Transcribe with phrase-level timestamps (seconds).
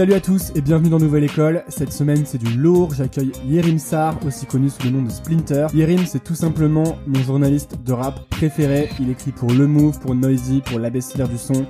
[0.00, 1.62] Salut à tous et bienvenue dans Nouvelle École.
[1.68, 5.66] Cette semaine c'est du lourd, j'accueille Yerim Sar, aussi connu sous le nom de Splinter.
[5.74, 8.88] Yerim c'est tout simplement mon journaliste de rap préféré.
[8.98, 11.66] Il écrit pour Le Move, pour Noisy, pour l'ABCDR du son.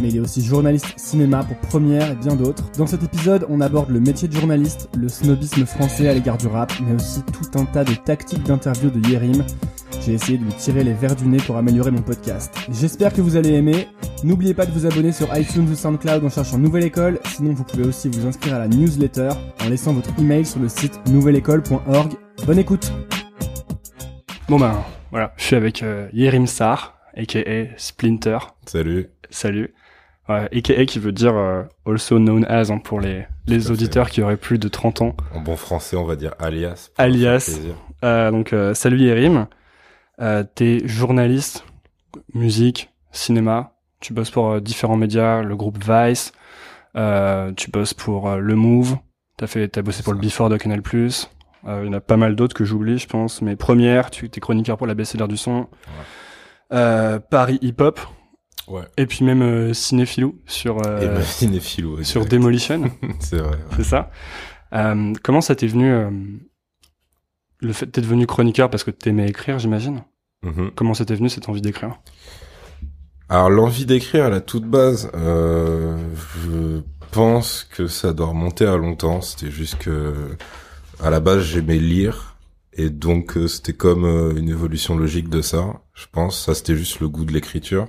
[0.00, 2.64] Mais il est aussi journaliste cinéma pour Première et bien d'autres.
[2.78, 6.46] Dans cet épisode, on aborde le métier de journaliste, le snobisme français à l'égard du
[6.46, 9.44] rap, mais aussi tout un tas de tactiques d'interview de Yerim.
[10.00, 12.52] J'ai essayé de lui tirer les verres du nez pour améliorer mon podcast.
[12.70, 13.86] J'espère que vous allez aimer.
[14.24, 17.20] N'oubliez pas de vous abonner sur iTunes ou SoundCloud en cherchant Nouvelle École.
[17.26, 19.30] Sinon, vous pouvez aussi vous inscrire à la newsletter
[19.64, 22.14] en laissant votre email sur le site nouvelleécole.org.
[22.46, 22.92] Bonne écoute
[24.48, 24.74] Bon ben,
[25.10, 27.40] voilà, je suis avec euh, Yerim Sar, aka
[27.76, 28.38] Splinter.
[28.66, 29.08] Salut.
[29.30, 29.72] Salut.
[30.28, 34.22] Ouais, aka qui veut dire euh, also known as hein, pour les, les auditeurs qui
[34.22, 35.16] auraient plus de 30 ans.
[35.34, 36.90] En bon français, on va dire alias.
[36.96, 37.58] Alias.
[38.04, 39.46] Euh, donc, euh, salut Yerim.
[40.20, 41.64] Euh, T'es journaliste,
[42.34, 43.72] musique, cinéma.
[44.00, 46.32] Tu bosses pour euh, différents médias, le groupe Vice.
[46.96, 48.96] Euh, tu bosses pour Le Move.
[49.36, 50.82] T'as fait, t'as bossé pour le Before de Canal+.
[50.94, 51.10] Euh,
[51.82, 53.42] Il y en a pas mal d'autres que j'oublie, je pense.
[53.42, 55.66] Mais première, tu t'es chroniqueur pour la BCDR du son.
[56.72, 58.00] Euh, Paris Hip Hop.
[58.68, 58.82] Ouais.
[58.96, 62.02] Et puis même euh, Cinéphilou sur euh, bah, cinéphilo.
[62.04, 62.24] sur.
[62.26, 62.90] Demolition.
[63.20, 63.50] C'est vrai.
[63.50, 63.62] ouais.
[63.76, 64.10] C'est ça.
[64.72, 66.10] Euh, comment ça t'est venu euh,
[67.60, 70.02] le fait t'es devenu chroniqueur parce que t'aimais écrire, j'imagine?
[70.42, 70.70] Mhm.
[70.74, 71.98] Comment ça t'est venu cette envie d'écrire?
[73.28, 75.96] Alors l'envie d'écrire à la toute base, euh,
[76.44, 79.20] je pense que ça doit remonter à longtemps.
[79.20, 80.36] C'était juste que
[81.02, 82.36] à la base j'aimais lire
[82.74, 84.04] et donc euh, c'était comme
[84.36, 85.80] une évolution logique de ça.
[85.94, 87.86] Je pense ça c'était juste le goût de l'écriture.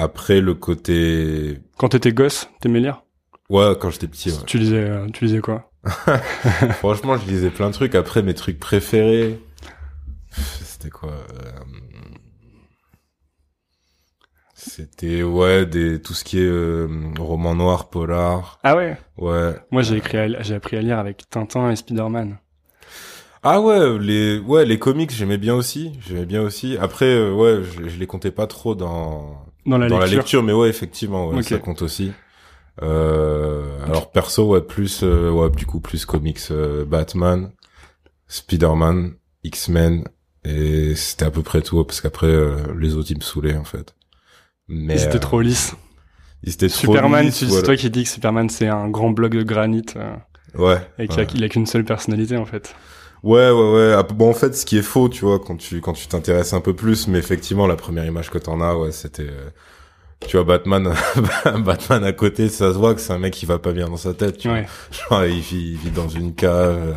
[0.00, 3.02] Après le côté Quand t'étais gosse, t'aimais lire?
[3.50, 4.30] Ouais quand j'étais petit.
[4.30, 4.36] ouais.
[4.46, 5.72] Tu lisais, euh, tu lisais quoi?
[6.78, 7.94] Franchement, je lisais plein de trucs.
[7.96, 9.40] Après, mes trucs préférés,
[10.30, 11.50] c'était quoi euh,
[14.54, 16.88] C'était ouais, des tout ce qui est euh,
[17.18, 18.58] roman noir, polar.
[18.62, 18.96] Ah ouais?
[19.16, 19.54] Ouais.
[19.70, 22.38] Moi j'ai écrit, j'ai appris à lire avec Tintin et Spider-Man.
[23.42, 25.92] Ah ouais, les ouais les comics, j'aimais bien aussi.
[26.06, 26.76] J'aimais bien aussi.
[26.78, 30.10] Après, euh, ouais, je, je les comptais pas trop dans Dans la dans lecture.
[30.16, 32.12] la lecture, mais ouais, effectivement, ouais, ça compte aussi.
[32.82, 37.50] Euh, alors perso, ouais, plus, euh, ouais, du coup, plus comics, euh, Batman,
[38.28, 39.14] Spider-Man,
[39.44, 40.04] X-Men,
[40.44, 43.64] et c'était à peu près tout, parce qu'après, euh, les autres, ils me saoulaient, en
[43.64, 43.94] fait.
[44.68, 45.74] Mais, Ils étaient euh, trop lisses.
[46.44, 49.32] ils étaient trop Superman, tu- c'est toi qui dis que Superman c'est un grand bloc
[49.32, 50.14] de granit euh,
[50.54, 50.78] Ouais.
[50.98, 52.74] et qu'il a, qu'il a qu'une seule personnalité en fait.
[53.22, 53.94] Ouais, ouais, ouais.
[53.96, 56.52] Ah, Bon, en fait, ce qui est faux, tu vois, quand tu quand tu t'intéresses
[56.52, 59.50] un peu plus, mais effectivement, la première image que t'en as, ouais, c'était, euh,
[60.26, 60.94] tu vois, Batman,
[61.64, 63.96] Batman à côté, ça se voit que c'est un mec qui va pas bien dans
[63.96, 64.66] sa tête, tu Ouais.
[65.10, 65.18] vois.
[65.20, 66.94] Genre, il vit, il vit dans une cave, euh,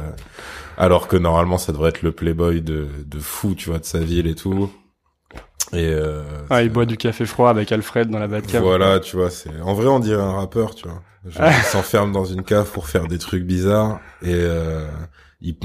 [0.77, 3.99] alors que normalement, ça devrait être le playboy de de fou, tu vois, de sa
[3.99, 4.71] ville et tout.
[5.73, 8.61] Et euh, Ah, il boit du café froid avec Alfred dans la Batcave.
[8.61, 11.01] voilà, tu vois, c'est en vrai on dirait un rappeur, tu vois.
[11.25, 14.85] Genre, il s'enferme dans une cave pour faire des trucs bizarres et euh,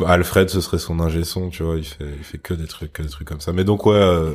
[0.06, 2.92] Alfred ce serait son ingé son, tu vois, il fait il fait que des trucs
[2.92, 3.52] que des trucs comme ça.
[3.52, 4.32] Mais donc ouais, euh,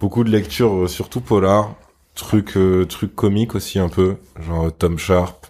[0.00, 1.74] beaucoup de lectures euh, surtout polar,
[2.14, 5.46] trucs euh, trucs comiques aussi un peu, genre Tom Sharp,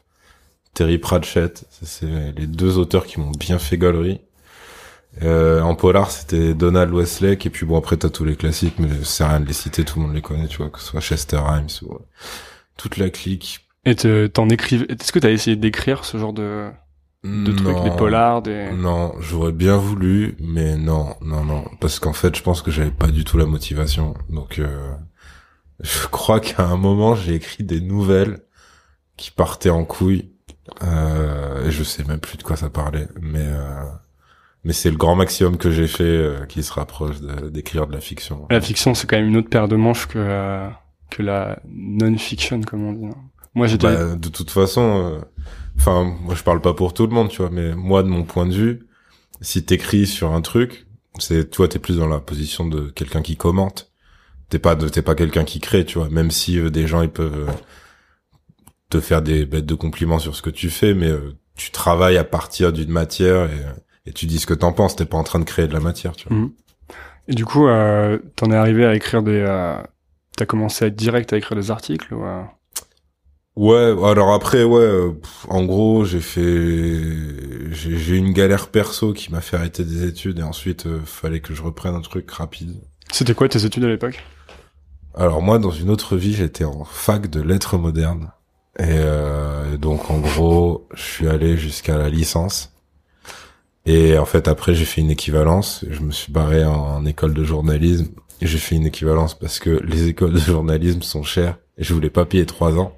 [0.74, 4.20] Terry Pratchett, c'est les deux auteurs qui m'ont bien fait galerie.
[5.22, 8.88] Euh, en polar, c'était Donald Westlake, et puis bon, après, t'as tous les classiques, mais
[9.04, 11.00] c'est rien de les citer, tout le monde les connaît, tu vois, que ce soit
[11.00, 11.98] Chester Rhimes ou euh,
[12.78, 13.66] toute la clique.
[13.84, 14.86] Et te- t'en écrives.
[14.88, 16.70] Est-ce que t'as essayé d'écrire ce genre de,
[17.24, 17.84] de trucs, Non.
[17.84, 18.70] des polars, des.
[18.72, 22.90] Non, j'aurais bien voulu, mais non, non, non, parce qu'en fait, je pense que j'avais
[22.90, 24.14] pas du tout la motivation.
[24.28, 24.92] Donc, euh,
[25.80, 28.40] je crois qu'à un moment, j'ai écrit des nouvelles
[29.16, 30.30] qui partaient en couille.
[30.82, 33.82] Euh, et je sais même plus de quoi ça parlait, mais euh,
[34.64, 38.00] mais c'est le grand maximum que j'ai fait euh, qui se rapproche d'écrire de la
[38.00, 38.46] fiction.
[38.48, 40.68] La fiction, c'est quand même une autre paire de manches que euh,
[41.10, 43.06] que la non-fiction, comme on dit.
[43.06, 43.14] hein.
[43.54, 43.86] Moi, j'étais.
[43.86, 45.20] Bah, de toute façon, euh,
[45.78, 48.24] enfin, moi je parle pas pour tout le monde, tu vois, mais moi de mon
[48.24, 48.86] point de vue,
[49.40, 50.86] si t'écris sur un truc,
[51.18, 53.90] c'est, tu vois, t'es plus dans la position de quelqu'un qui commente.
[54.48, 56.08] T'es pas, t'es pas quelqu'un qui crée, tu vois.
[56.10, 57.52] Même si euh, des gens ils peuvent euh,
[58.90, 62.18] te faire des bêtes de compliments sur ce que tu fais, mais euh, tu travailles
[62.18, 63.72] à partir d'une matière et, euh,
[64.06, 64.96] et tu dis ce que t'en penses.
[64.96, 66.36] T'es pas en train de créer de la matière, tu vois.
[66.36, 66.52] Mhm.
[67.28, 69.44] Et du coup, euh, t'en es arrivé à écrire des.
[69.46, 69.80] Euh...
[70.36, 72.42] T'as commencé à être direct à écrire des articles ou euh,
[73.54, 79.12] Ouais, alors après, ouais, euh, pff, en gros, j'ai fait, j'ai eu une galère perso
[79.12, 82.30] qui m'a fait arrêter des études et ensuite, euh, fallait que je reprenne un truc
[82.30, 82.80] rapide.
[83.10, 84.22] C'était quoi tes études à l'époque?
[85.14, 88.32] Alors moi, dans une autre vie, j'étais en fac de lettres modernes
[88.78, 92.72] et euh, donc en gros, je suis allé jusqu'à la licence
[93.84, 95.84] et en fait après, j'ai fait une équivalence.
[95.90, 98.06] Je me suis barré en, en école de journalisme
[98.46, 102.10] j'ai fait une équivalence parce que les écoles de journalisme sont chères et je voulais
[102.10, 102.96] pas payer trois ans.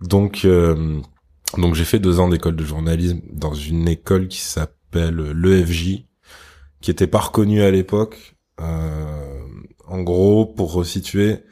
[0.00, 1.00] Donc, euh,
[1.58, 6.04] Donc j'ai fait deux ans d'école de journalisme dans une école qui s'appelle l'EFJ,
[6.80, 8.36] qui était pas reconnue à l'époque.
[8.60, 9.40] Euh,
[9.86, 11.44] en gros, pour resituer,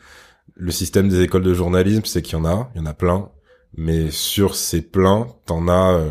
[0.55, 2.95] le système des écoles de journalisme, c'est qu'il y en a, il y en a
[2.95, 3.31] plein,
[3.77, 6.11] mais sur ces pleins, t'en as, euh,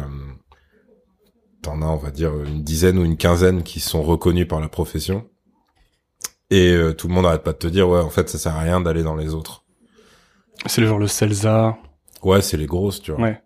[1.62, 4.70] t'en as, on va dire, une dizaine ou une quinzaine qui sont reconnus par la
[4.70, 5.30] profession.
[6.50, 8.56] Et euh, tout le monde arrête pas de te dire, ouais, en fait, ça sert
[8.56, 9.64] à rien d'aller dans les autres.
[10.66, 11.78] C'est le genre le CELSA.
[12.24, 13.22] Ouais, c'est les grosses, tu vois.
[13.22, 13.42] Ouais.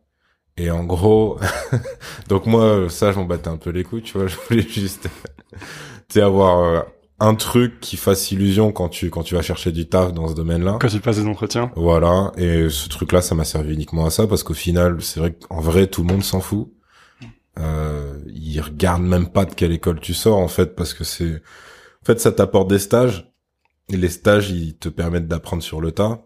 [0.58, 1.40] Et en gros,
[2.30, 4.28] donc moi, ça, je m'en battais un peu les couilles, tu vois.
[4.28, 5.10] Je voulais juste,
[5.54, 5.60] tu
[6.10, 6.82] sais, avoir euh,
[7.20, 10.34] un truc qui fasse illusion quand tu quand tu vas chercher du taf dans ce
[10.34, 10.78] domaine-là.
[10.82, 11.72] Quand tu passes des entretiens.
[11.76, 12.32] Voilà.
[12.38, 15.62] Et ce truc-là, ça m'a servi uniquement à ça parce qu'au final, c'est vrai qu'en
[15.62, 16.72] vrai, tout le monde s'en fout.
[17.60, 21.36] Euh, ils regardent même pas de quelle école tu sors en fait parce que c'est,
[21.36, 23.32] en fait, ça t'apporte des stages.
[23.90, 26.24] Et les stages, ils te permettent d'apprendre sur le tas.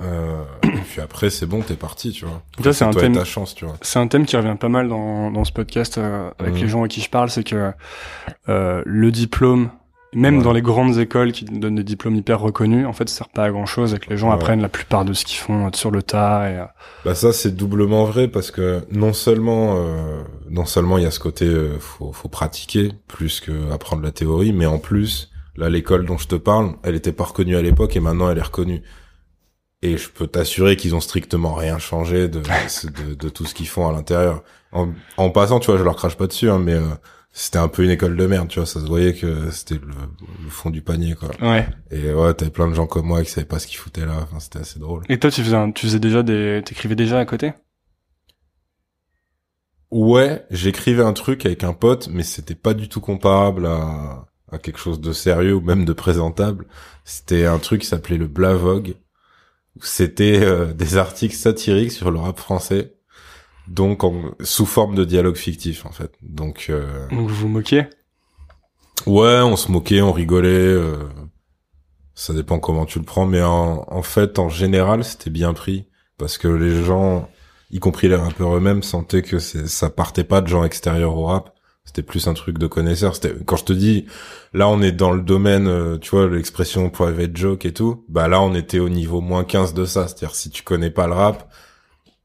[0.00, 2.42] Euh, et puis après, c'est bon, t'es parti, tu vois.
[2.62, 3.76] Ça, c'est un toi thème- ta chance, tu vois.
[3.80, 6.60] C'est un thème qui revient pas mal dans, dans ce podcast euh, avec Mhm.
[6.60, 7.72] les gens à qui je parle, c'est que
[8.48, 9.70] euh, le diplôme,
[10.12, 10.44] même Ouais.
[10.44, 13.44] dans les grandes écoles qui donnent des diplômes hyper reconnus, en fait, ça sert pas
[13.44, 14.34] à grand chose et que les gens Ouais.
[14.34, 16.50] apprennent la plupart de ce qu'ils font sur le tas.
[16.50, 16.64] Et, euh,
[17.04, 21.10] Bah ça c'est doublement vrai parce que non seulement euh, non seulement il y a
[21.10, 25.68] ce côté euh, faut faut pratiquer plus que apprendre la théorie mais en plus là
[25.68, 28.42] l'école dont je te parle elle était pas reconnue à l'époque et maintenant elle est
[28.42, 28.82] reconnue
[29.84, 32.40] et je peux t'assurer qu'ils ont strictement rien changé de
[33.08, 34.42] de, de tout ce qu'ils font à l'intérieur
[34.72, 36.82] en, en passant tu vois je leur crache pas dessus hein, mais euh,
[37.32, 39.94] c'était un peu une école de merde tu vois ça se voyait que c'était le,
[40.44, 41.68] le fond du panier quoi ouais.
[41.90, 44.20] et ouais t'avais plein de gens comme moi qui savaient pas ce qu'ils foutaient là
[44.22, 47.18] enfin c'était assez drôle Et toi, tu faisais, un- tu faisais déjà des, t'écrivais déjà
[47.18, 47.54] à côté?
[49.90, 54.58] Ouais, j'écrivais un truc avec un pote, mais c'était pas du tout comparable à, à
[54.58, 56.66] quelque chose de sérieux ou même de présentable.
[57.04, 58.96] C'était un truc qui s'appelait le Blavog.
[59.80, 62.94] C'était euh, des articles satiriques sur le rap français,
[63.66, 66.12] donc en, sous forme de dialogue fictif en fait.
[66.22, 67.86] Donc euh, Donc vous vous moquiez?
[69.06, 70.48] Ouais, on se moquait, on rigolait.
[70.48, 71.08] euh,
[72.14, 75.88] ça dépend comment tu le prends, mais en, en fait, en général, c'était bien pris
[76.16, 77.28] parce que les gens,
[77.70, 81.53] y compris les rappeurs eux-mêmes, sentaient que ça partait pas de gens extérieurs au rap.
[81.86, 83.14] C'était plus un truc de connaisseurs.
[83.14, 84.06] C'était, quand je te dis,
[84.54, 88.04] là, on est dans le domaine, euh, tu vois, l'expression private joke et tout.
[88.08, 90.08] Bah là, on était au niveau moins 15 de ça.
[90.08, 91.46] C'est-à-dire, si tu connais pas le rap,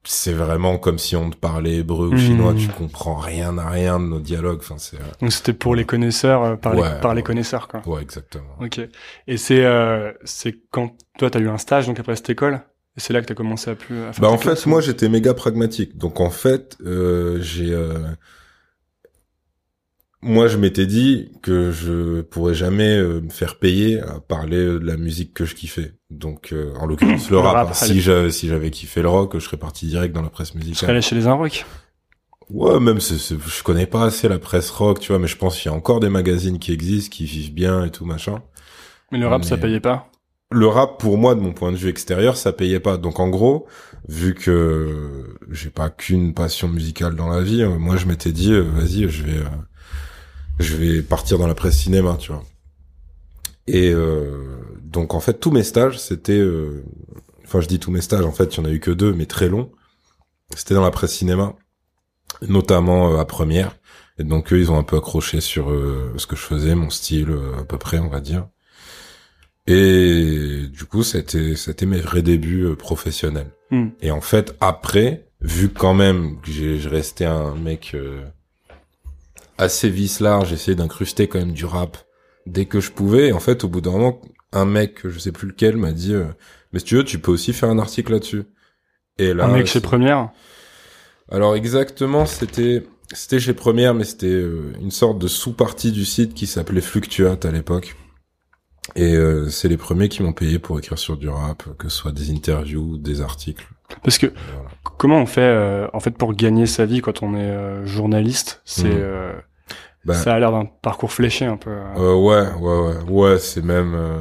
[0.05, 2.17] c'est vraiment comme si on te parlait hébreu ou Mmh.
[2.17, 2.53] chinois.
[2.57, 4.59] Tu comprends rien à rien de nos dialogues.
[4.61, 7.67] Enfin, c'est, euh, Donc c'était pour les connaisseurs, euh, par, Ouais, les, par les connaisseurs,
[7.67, 7.81] quoi.
[7.85, 8.55] ouais, exactement.
[8.61, 8.79] Ok.
[9.27, 12.61] Et c'est, euh, c'est quand toi, t'as eu un stage, donc après cette école,
[12.95, 13.99] et c'est là que t'as commencé à plus.
[14.03, 15.97] À faire Bah en fait, moi j'étais méga pragmatique.
[15.97, 17.93] Donc en fait, euh, j'ai euh,
[20.21, 24.79] moi je m'étais dit que je pourrais jamais euh, me faire payer à parler euh,
[24.79, 25.93] de la musique que je kiffais.
[26.09, 27.53] Donc euh, en l'occurrence le, Le rap.
[27.53, 27.73] rap, hein.
[27.73, 30.75] Si j'avais si j'avais kiffé le rock, je serais parti direct dans la presse Tu
[30.75, 30.91] serais musicale.
[30.91, 31.65] allé chez les Inrocks
[32.49, 35.69] Ouais, même je connais pas assez la presse rock, tu vois, mais je pense qu'il
[35.71, 38.41] y a encore des magazines qui existent, qui vivent bien et tout machin.
[39.11, 40.09] Mais le rap, ça payait pas.
[40.51, 43.29] le rap pour moi de mon point de vue extérieur ça payait pas donc en
[43.29, 43.67] gros
[44.07, 48.51] vu que j'ai pas qu'une passion musicale dans la vie euh, moi je m'étais dit
[48.51, 49.39] euh, vas-y je vais
[50.59, 52.43] je vais partir dans la presse cinéma tu vois
[53.67, 56.83] et euh, donc en fait tous mes stages c'était euh,
[57.45, 59.13] enfin je dis tous mes stages en fait il y en a eu que deux
[59.13, 59.71] mais très longs
[60.55, 61.55] c'était dans la presse cinéma
[62.47, 63.75] notamment euh, à première
[64.17, 66.89] et donc eux ils ont un peu accroché sur euh, ce que je faisais mon
[66.89, 68.47] style euh, à peu près on va dire
[69.69, 73.51] et du coup, c'était c'était mes vrais débuts euh, professionnels.
[73.69, 73.89] Hmm.
[74.01, 78.25] Et en fait, après, vu quand même que j'ai je restais un mec euh,
[79.59, 81.97] assez vis large, j'essayais d'incruster quand même du rap
[82.47, 83.27] dès que je pouvais.
[83.27, 84.21] Et en fait, au bout d'un moment,
[84.53, 86.25] un mec, je sais plus lequel, m'a dit euh,
[86.73, 88.43] "Mais si tu veux, tu peux aussi faire un article là-dessus."
[89.19, 90.29] Et là, un mec chez Première?
[91.31, 96.33] alors exactement, c'était c'était chez Première, mais c'était euh, une sorte de sous-partie du site
[96.33, 97.95] qui s'appelait Fluctuate à l'époque.
[98.95, 101.97] Et euh, c'est les premiers qui m'ont payé pour écrire sur du rap, que ce
[101.97, 103.67] soit des interviews, des articles.
[104.03, 104.69] Parce que voilà.
[104.97, 108.61] comment on fait, euh, en fait, pour gagner sa vie quand on est euh, journaliste?
[108.65, 109.41] C'est, Mhm.
[110.05, 111.71] Bah, ça a l'air d'un parcours fléché un peu.
[111.71, 111.95] euh.
[111.97, 114.19] euh, ouais, ouais, ouais, ouais, c'est même, euh,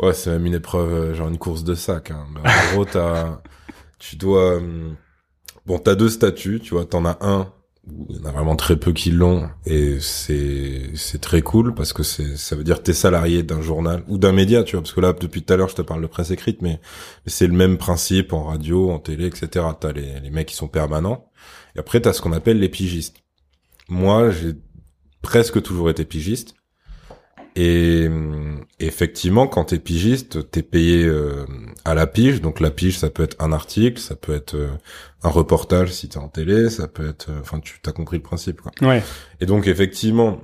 [0.00, 2.10] ouais, c'est même une épreuve, euh, genre une course de sac.
[2.10, 2.26] Hein.
[2.44, 3.40] En gros, t'as,
[3.98, 4.60] tu dois,
[5.66, 7.52] bon, t'as deux statuts, tu vois, t'en as un
[7.86, 11.74] où il y en a vraiment très peu qui l'ont et c'est c'est très cool
[11.74, 14.82] parce que c'est ça veut dire t'es salarié d'un journal ou d'un média, tu vois,
[14.82, 16.80] parce que là depuis tout à l'heure je te parle de presse écrite, mais,
[17.26, 19.66] mais c'est le même principe en radio, en télé, etc.
[19.78, 21.30] T'as les les mecs qui sont permanents
[21.76, 23.23] et après t'as ce qu'on appelle les pigistes.
[23.88, 24.54] Moi, j'ai
[25.22, 26.54] presque toujours été pigiste.
[27.56, 31.46] Et hum, effectivement, quand t'es pigiste, t'es payé euh,
[31.84, 32.40] à la pige.
[32.40, 34.70] Donc la pige, ça peut être un article, ça peut être euh,
[35.22, 38.22] un reportage si t'es en télé, ça peut être, euh, enfin, tu t'as compris le
[38.22, 38.72] principe, quoi.
[38.82, 39.02] Ouais.
[39.40, 40.40] Et donc effectivement,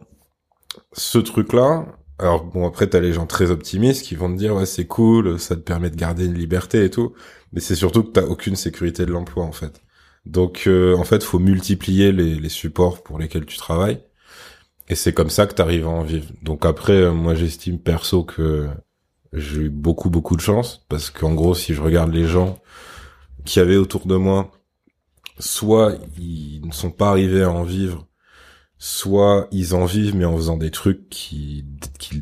[0.93, 1.87] ce truc-là.
[2.19, 5.41] Alors bon, après t'as les gens très optimistes qui vont te dire ouais c'est cool,
[5.41, 7.15] ça te permet de garder une liberté et tout,
[7.53, 9.81] mais c'est surtout que t'as aucune sécurité de l'emploi en fait.
[10.27, 14.01] Donc en fait, faut multiplier les, les supports pour lesquels tu travailles.
[14.91, 16.27] Et c'est comme ça que tu arrives à en vivre.
[16.43, 18.69] Donc après, euh, moi j'estime perso que
[19.33, 22.59] j'ai eu beaucoup beaucoup de chance parce qu'en gros, si je regarde les gens
[23.45, 24.51] qui avaient autour de moi,
[25.39, 28.09] soit ils ne sont pas arrivés à en vivre,
[28.79, 31.65] soit ils en vivent mais en faisant des trucs qu'ils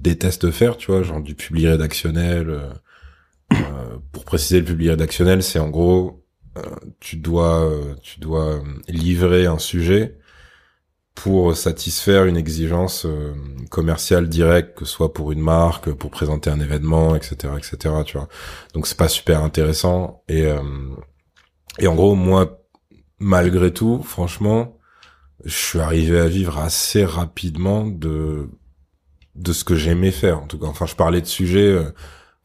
[0.02, 2.50] détestent faire, tu vois, genre du public rédactionnel.
[2.50, 2.70] Euh,
[3.54, 6.27] euh pour préciser, le public rédactionnel, c'est en gros, euh,
[7.00, 7.70] tu dois
[8.02, 10.18] tu dois livrer un sujet
[11.18, 13.34] pour satisfaire une exigence euh,
[13.70, 17.94] commerciale directe, que ce soit pour une marque, pour présenter un événement, etc., etc.
[18.06, 18.28] Tu vois.
[18.72, 20.22] Donc c'est pas super intéressant.
[20.28, 20.62] Et euh,
[21.80, 22.60] et en gros, moi,
[23.18, 24.78] malgré tout, franchement,
[25.44, 28.48] je suis arrivé à vivre assez rapidement de
[29.34, 30.40] de ce que j'aimais faire.
[30.42, 31.68] En tout cas, enfin, je parlais de sujets.
[31.68, 31.90] Euh,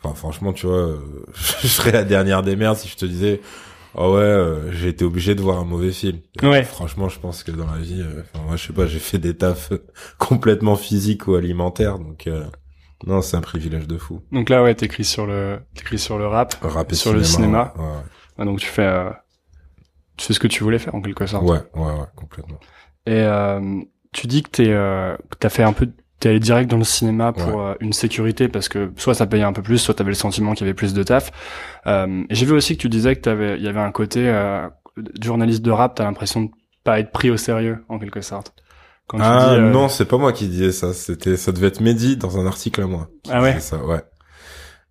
[0.03, 0.95] enfin, franchement, tu vois,
[1.61, 3.41] je serais la dernière des merdes si je te disais
[3.95, 6.19] ah ouais, euh, j'ai été obligé de voir un mauvais film.
[6.41, 6.63] Ouais.
[6.63, 9.19] Franchement, je pense que dans la vie, euh, enfin, moi, je sais pas, j'ai fait
[9.19, 9.71] des tafs
[10.17, 12.45] complètement physiques ou alimentaires, donc euh,
[13.05, 14.21] non, c'est un privilège de fou.
[14.31, 17.23] Donc là, ouais, t'écris sur le, t'écris sur le rap, rap et sur cinéma, le
[17.23, 17.73] cinéma.
[17.77, 18.03] Ouais, ouais.
[18.39, 19.09] Ah, donc tu fais,
[20.17, 21.43] tu fais ce que tu voulais faire en quelque sorte.
[21.43, 22.59] Ouais, ouais, ouais, complètement.
[23.05, 23.25] Et
[24.11, 25.89] tu dis que t'es, que t'as fait un peu
[26.23, 27.71] t'es allé direct dans le cinéma pour Ouais.
[27.71, 30.53] euh, une sécurité parce que soit ça payait un peu plus, soit t'avais le sentiment
[30.53, 31.31] qu'il y avait plus de taf.
[31.85, 34.67] Euh, j'ai vu aussi que tu disais que t'avais, il y avait un côté euh,
[35.21, 36.49] journaliste de rap, t'as l'impression de
[36.85, 38.53] pas être pris au sérieux en quelque sorte.
[39.07, 40.93] Quand tu Ah dis, euh, non, c'est pas moi qui disais ça.
[40.93, 43.09] C'était, ça devait être Mehdi dans un article à moi.
[43.29, 43.59] Ah ouais?
[43.59, 44.01] ça, ouais.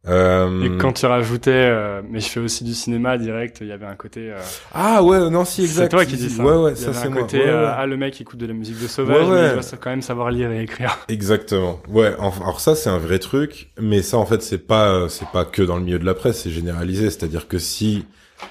[0.09, 3.73] Euh, Et quand tu rajoutais, euh, mais je fais aussi du cinéma direct, il y
[3.73, 4.33] avait un côté.
[4.33, 4.39] euh,
[4.75, 5.85] Ah ouais, non, si, exact.
[5.85, 6.43] c'est toi qui dis ça.
[6.45, 7.21] Ouais, ouais, Il y ça c'est moi.
[7.23, 7.69] côté, Ouais, ouais.
[7.77, 10.03] ah le mec écoute de la musique de sauvage, Ouais, mais il doit quand même
[10.03, 10.99] savoir lire et écrire.
[11.09, 11.81] Exactement.
[11.89, 12.15] Ouais.
[12.19, 15.63] Alors ça, c'est un vrai truc, mais ça, en fait, c'est pas, c'est pas que
[15.63, 17.09] dans le milieu de la presse, c'est généralisé.
[17.09, 18.05] C'est-à-dire que si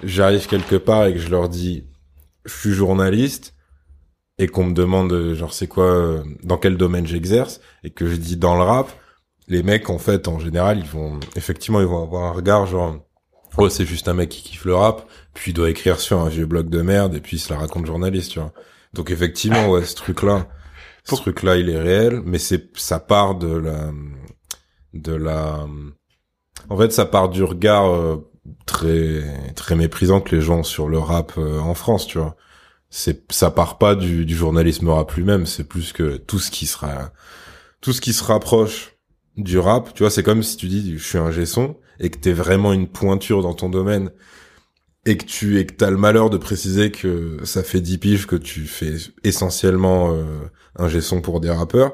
[0.03, 1.83] j'arrive quelque part et que je leur dis,
[2.45, 3.55] je suis journaliste,
[4.37, 8.37] et qu'on me demande, genre, c'est quoi, dans quel domaine j'exerce, et que je dis
[8.37, 8.89] dans le rap,
[9.51, 12.95] les mecs, en fait, en général, ils vont, effectivement, ils vont avoir un regard genre,
[13.57, 16.29] oh, c'est juste un mec qui kiffe le rap, puis il doit écrire sur un
[16.29, 18.53] vieux blog de merde, et puis il se la raconte journaliste, tu vois.
[18.93, 20.47] Donc effectivement, ouais, ce truc-là,
[21.03, 23.91] ce Pour- truc-là, il est réel, mais c'est, ça part de la,
[24.93, 25.67] de la,
[26.69, 28.31] en fait, ça part du regard euh,
[28.65, 29.23] très,
[29.55, 32.37] très méprisant que les gens ont sur le rap euh, en France, tu vois.
[32.89, 36.67] C'est, ça part pas du, du journalisme rap lui-même, c'est plus que tout ce qui
[36.67, 37.11] sera,
[37.81, 38.95] tout ce qui se rapproche
[39.37, 42.17] du rap, tu vois, c'est comme si tu dis, je suis un gesson, et que
[42.17, 44.11] t'es vraiment une pointure dans ton domaine,
[45.05, 48.27] et que tu, et que t'as le malheur de préciser que ça fait 10 piges
[48.27, 50.23] que tu fais essentiellement euh,
[50.77, 51.93] un gesson pour des rappeurs,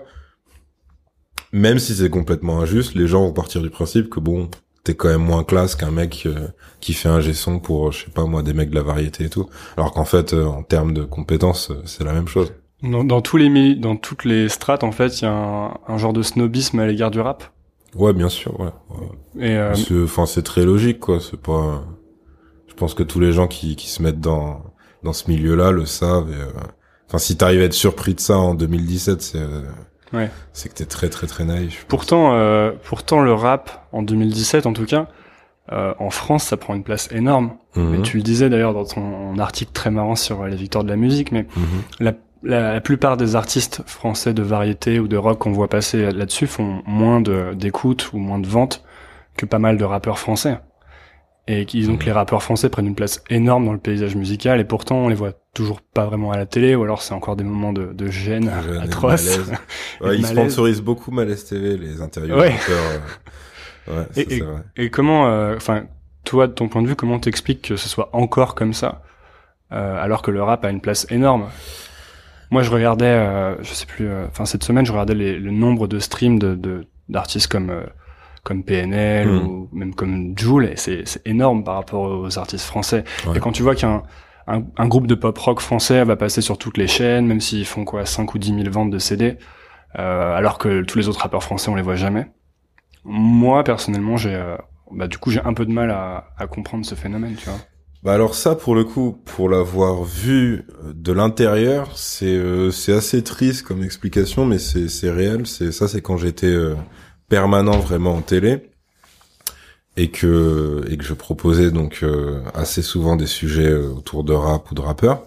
[1.52, 4.50] même si c'est complètement injuste, les gens vont partir du principe que bon,
[4.84, 6.48] t'es quand même moins classe qu'un mec euh,
[6.82, 9.30] qui fait un gesson pour, je sais pas moi, des mecs de la variété et
[9.30, 9.50] tout.
[9.78, 12.52] Alors qu'en fait, euh, en termes de compétences, c'est la même chose.
[12.84, 15.98] Dans, dans tous les dans toutes les strates, en fait, il y a un, un
[15.98, 17.44] genre de snobisme à l'égard du rap.
[17.96, 18.70] Ouais, bien sûr, ouais.
[19.36, 19.48] ouais.
[19.48, 21.20] Et euh, C'est- Enfin, c'est très logique, quoi.
[21.20, 21.84] C'est pas.
[22.68, 24.62] Je pense que tous les gens qui, qui se mettent dans
[25.04, 26.30] dans ce milieu-là le savent.
[26.32, 26.46] et, euh,
[27.08, 29.62] Enfin, si t'arrives à être surpris de ça en 2017, c'est euh,
[30.14, 30.30] Ouais.
[30.54, 31.86] c'est que t'es très très très naïf.
[31.90, 35.08] pourtant, euh, pourtant, le rap en 2017, en tout cas,
[35.72, 37.54] euh, en France, ça prend une place énorme.
[37.76, 37.90] Mhm.
[37.90, 40.90] Mais tu le disais d'ailleurs dans ton article très marrant sur euh, les victoires de
[40.90, 41.64] la musique, mais Mhm.
[42.00, 42.14] la,
[42.48, 46.48] la, la plupart des artistes français de variété ou de rock qu'on voit passer là-dessus
[46.48, 48.84] font moins de- d'écoute ou moins de ventes
[49.36, 50.58] que pas mal de rappeurs français.
[51.50, 52.06] Et qui, donc Mhm.
[52.08, 55.16] les rappeurs français prennent une place énorme dans le paysage musical et pourtant on les
[55.16, 58.08] voit toujours pas vraiment à la télé ou alors c'est encore des moments de, de
[58.08, 58.80] gêne Jeune
[60.02, 62.52] Ouais, de ils sponsorisent beaucoup Malaise TV, les interviews Ouais.
[62.52, 62.76] rappeurs,
[63.88, 63.94] euh.
[64.00, 64.62] Ouais, ça, Et- c'est vrai.
[64.76, 65.86] Et comment, euh, enfin,
[66.26, 69.02] toi, de ton point de vue, comment t'expliques que ce soit encore comme ça,
[69.72, 71.46] euh, alors que le rap a une place énorme?
[72.52, 75.52] Moi, je regardais, euh, je sais plus, euh, enfin cette semaine, je regardais les, le
[75.52, 77.84] nombre de streams de de- d'artistes comme euh,
[78.44, 79.46] comme PNL Mm.
[79.48, 83.04] ou même comme Joule, et c'est c'est énorme par rapport aux artistes français.
[83.28, 83.38] Ouais.
[83.38, 84.04] Et quand tu vois qu'un
[84.48, 87.66] un, un groupe de pop rock français va passer sur toutes les chaînes, même s'ils
[87.66, 89.38] font quoi 5 ou 10 000 ventes de CD,
[90.00, 92.28] euh, alors que tous les autres rappeurs français on les voit jamais.
[93.04, 94.56] Moi personnellement j'ai, euh,
[94.92, 97.60] bah du coup j'ai un peu de mal à, à comprendre ce phénomène, tu vois.
[98.04, 102.94] Bah alors ça, pour le coup, pour l'avoir vu euh, de l'intérieur, c'est euh, c'est
[102.94, 105.48] assez triste comme explication, mais c'est c'est réel.
[105.48, 106.76] C'est ça, c'est quand j'étais euh,
[107.28, 108.72] permanent vraiment en télé
[109.98, 112.06] et que et que je proposais donc
[112.54, 115.24] assez souvent des sujets autour de rap ou de rappeurs.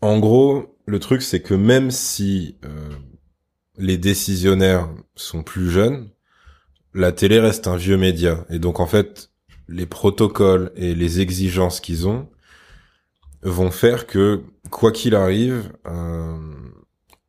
[0.00, 2.56] En gros, le truc c'est que même si
[3.78, 6.10] les décisionnaires sont plus jeunes,
[6.94, 9.31] la télé reste un vieux média et donc en fait
[9.68, 12.28] les protocoles et les exigences qu'ils ont
[13.42, 16.38] vont faire que quoi qu'il arrive, euh,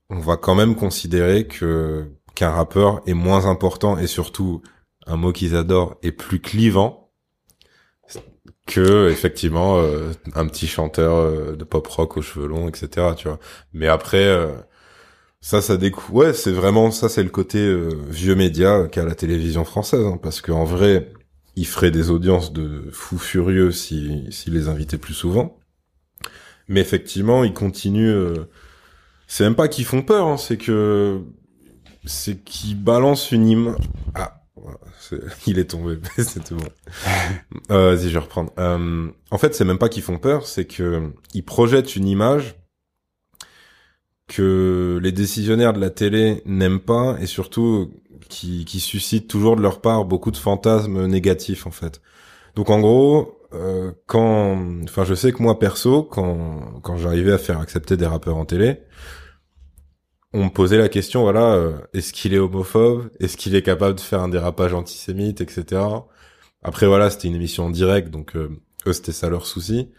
[0.09, 4.61] on va quand même considérer que qu'un rappeur est moins important et surtout
[5.05, 7.11] un mot qu'ils adorent est plus clivant
[8.65, 13.07] que effectivement euh, un petit chanteur euh, de pop rock aux cheveux longs, etc.
[13.17, 13.39] Tu vois.
[13.73, 14.25] Mais après,
[15.41, 16.13] ça, ça découvre.
[16.13, 17.59] Ouais, c'est vraiment ça, c'est le côté
[18.07, 21.11] vieux média qu'a la télévision française, hein, parce qu'en vrai,
[21.55, 25.59] il ferait des audiences de fous furieux si s'il les invitait plus souvent.
[26.67, 28.09] Mais effectivement, ils continuent.
[28.09, 28.49] Euh,
[29.27, 31.21] c'est même pas qu'ils font peur, hein, c'est que
[32.05, 33.75] c'est qu'ils balancent une image.
[34.15, 34.43] Ah,
[35.47, 36.67] il est tombé, c'est tout bon.
[37.71, 38.51] euh, Vas-y, je vais reprendre.
[38.57, 42.55] Euh, en fait, c'est même pas qu'ils font peur, c'est que ils projettent une image
[44.27, 47.91] que les décisionnaires de la télé n'aiment pas et surtout
[48.29, 52.01] qui, qui suscitent toujours de leur part beaucoup de fantasmes négatifs en fait.
[52.55, 57.37] Donc en gros, euh, quand, enfin je sais que moi perso, quand quand j'arrivais à
[57.37, 58.79] faire accepter des rappeurs en télé,
[60.33, 63.95] on me posait la question, voilà, euh, est-ce qu'il est homophobe, est-ce qu'il est capable
[63.95, 65.81] de faire un dérapage antisémite, etc.
[66.63, 68.49] Après voilà, c'était une émission en direct, donc euh,
[68.87, 69.91] eux c'était ça leur souci.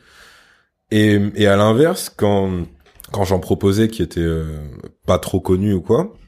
[0.91, 2.67] Et, et à l'inverse, quand
[3.13, 4.27] quand j'en proposais qui étaient
[5.07, 6.24] pas trop connus ou quoi, euh,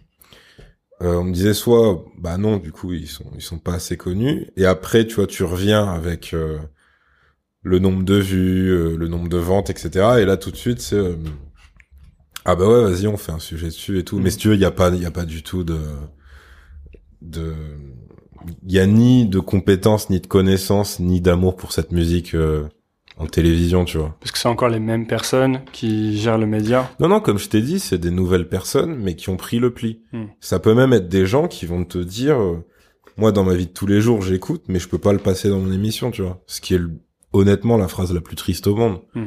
[1.00, 4.48] on me disait soit bah non du coup ils sont ils sont pas assez connus
[4.56, 6.58] et après tu vois tu reviens avec euh,
[7.62, 10.80] le nombre de vues euh, le nombre de ventes etc et là tout de suite
[10.80, 11.16] c'est
[12.48, 14.20] ah bah ouais vas-y on fait un sujet dessus et tout.
[14.20, 15.80] Mais si tu veux il y a pas il y a pas du tout de
[17.20, 17.52] de
[18.64, 22.36] il y a ni de compétences ni de connaissances ni d'amour pour cette musique
[23.18, 24.14] en télévision, tu vois.
[24.20, 26.90] Parce que c'est encore les mêmes personnes qui gèrent le média.
[27.00, 29.72] Non, non, comme je t'ai dit, c'est des nouvelles personnes, mais qui ont pris le
[29.72, 30.02] pli.
[30.12, 30.26] Hmm.
[30.40, 32.64] Ça peut même être des gens qui vont te dire, euh,
[33.16, 35.48] moi, dans ma vie de tous les jours, j'écoute, mais je peux pas le passer
[35.48, 36.42] dans mon émission, tu vois.
[36.46, 36.80] Ce qui est
[37.32, 39.00] honnêtement la phrase la plus triste au monde.
[39.14, 39.26] Hmm.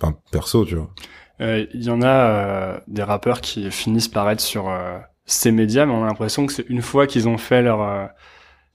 [0.00, 0.90] Enfin, perso, tu vois.
[1.40, 4.70] Euh, il y en a euh, des rappeurs qui finissent par être sur
[5.24, 8.10] ces médias, mais on a l'impression que c'est une fois qu'ils ont fait leur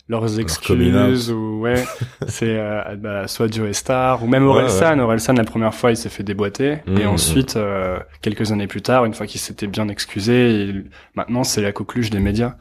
[0.08, 1.84] leurs excuses ou ouais
[2.28, 4.98] c'est euh, bah, soit Joe Star ou même Orelsan.
[4.98, 6.78] ouais, Orelsan la première fois il s'est fait déboîter.
[6.88, 10.84] Et mmh, ensuite euh, quelques années plus tard une fois qu'il s'était bien excusé
[11.16, 12.56] maintenant c'est la coqueluche des médias.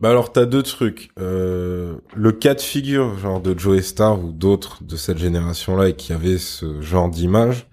[0.00, 1.10] Bah alors t'as deux trucs.
[1.18, 5.88] Euh, le cas de figure genre de Joe Star ou d'autres de cette génération là
[5.88, 7.69] et qui avaient ce genre d'image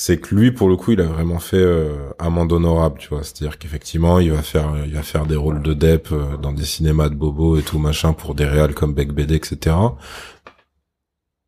[0.00, 3.24] c'est que lui pour le coup il a vraiment fait euh, amende honorable tu vois.
[3.24, 6.64] C'est-à-dire qu'effectivement il va faire il va faire des rôles de dep euh, dans des
[6.64, 9.74] cinémas de bobo et tout machin pour des réals comme Beck BD etc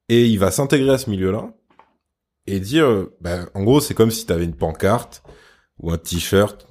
[0.08, 1.52] et il va s'intégrer à ce milieu-là
[2.48, 5.22] et dire ben, en gros c'est comme si t'avais une pancarte
[5.78, 6.66] ou un t-shirt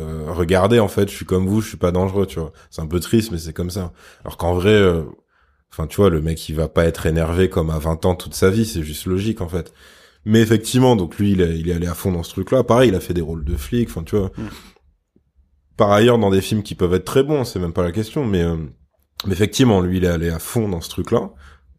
[0.00, 2.50] euh, regardez en fait je suis comme vous je suis pas dangereux tu vois.
[2.70, 3.92] C'est un peu triste mais c'est comme ça.
[4.24, 5.04] Alors qu'en vrai euh,
[5.70, 8.34] enfin tu vois le mec il va pas être énervé comme à 20 ans toute
[8.34, 9.72] sa vie c'est juste logique en fait
[10.24, 12.62] mais effectivement, donc lui, il, est allé à fond dans ce truc-là.
[12.62, 14.30] Pareil, il a fait des rôles de flic, enfin, tu vois.
[14.36, 14.48] Mm.
[15.76, 18.24] Par ailleurs, dans des films qui peuvent être très bons, c'est même pas la question,
[18.24, 18.56] mais, euh,
[19.26, 21.30] mais effectivement, lui, il est allé à fond dans ce truc-là.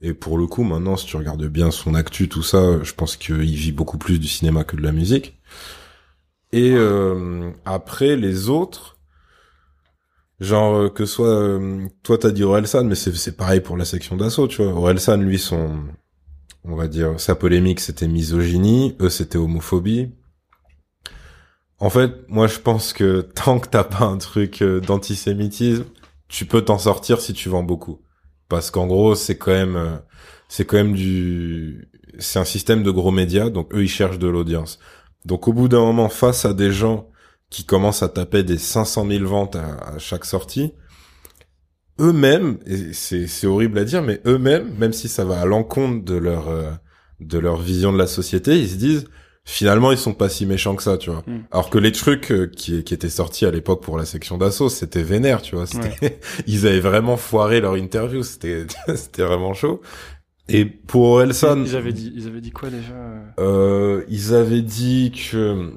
[0.01, 3.15] Et pour le coup, maintenant, si tu regardes bien son actu, tout ça, je pense
[3.15, 5.39] qu'il vit beaucoup plus du cinéma que de la musique.
[6.51, 8.97] Et euh, après, les autres,
[10.39, 14.17] genre euh, que soit euh, toi t'as dit Orelsan, mais c'est pareil pour la section
[14.17, 14.73] d'assaut, tu vois.
[14.73, 15.83] Orelsan, lui, son
[16.63, 20.11] on va dire, sa polémique c'était misogynie, eux c'était homophobie.
[21.79, 25.85] En fait, moi je pense que tant que t'as pas un truc euh, d'antisémitisme,
[26.27, 28.01] tu peux t'en sortir si tu vends beaucoup.
[28.49, 29.97] Parce qu'en gros, c'est quand même, euh,
[30.49, 34.27] c'est quand même du, c'est un système de gros médias, donc eux ils cherchent de
[34.27, 34.79] l'audience.
[35.25, 37.09] Donc au bout d'un moment, face à des gens
[37.49, 40.73] qui commencent à taper des 500 000 ventes à chaque sortie,
[42.01, 46.15] eux-mêmes, et c'est horrible à dire, mais eux-mêmes, même si ça va à l'encontre de
[46.15, 46.71] leur euh,
[47.19, 49.05] de leur vision de la société, ils se disent
[49.45, 51.23] finalement ils sont pas si méchants que ça, tu vois.
[51.27, 51.43] Hmm.
[51.51, 54.69] Alors que les trucs euh, qui, qui étaient sortis à l'époque pour la section d'assaut,
[54.69, 55.65] c'était vénère, tu vois.
[56.47, 59.81] ils avaient vraiment foiré leur interview, c'était c'était vraiment chaud.
[60.49, 62.93] Et pour Elson, ils avaient dit ils avaient dit quoi déjà?
[63.39, 65.71] euh, Ils avaient dit que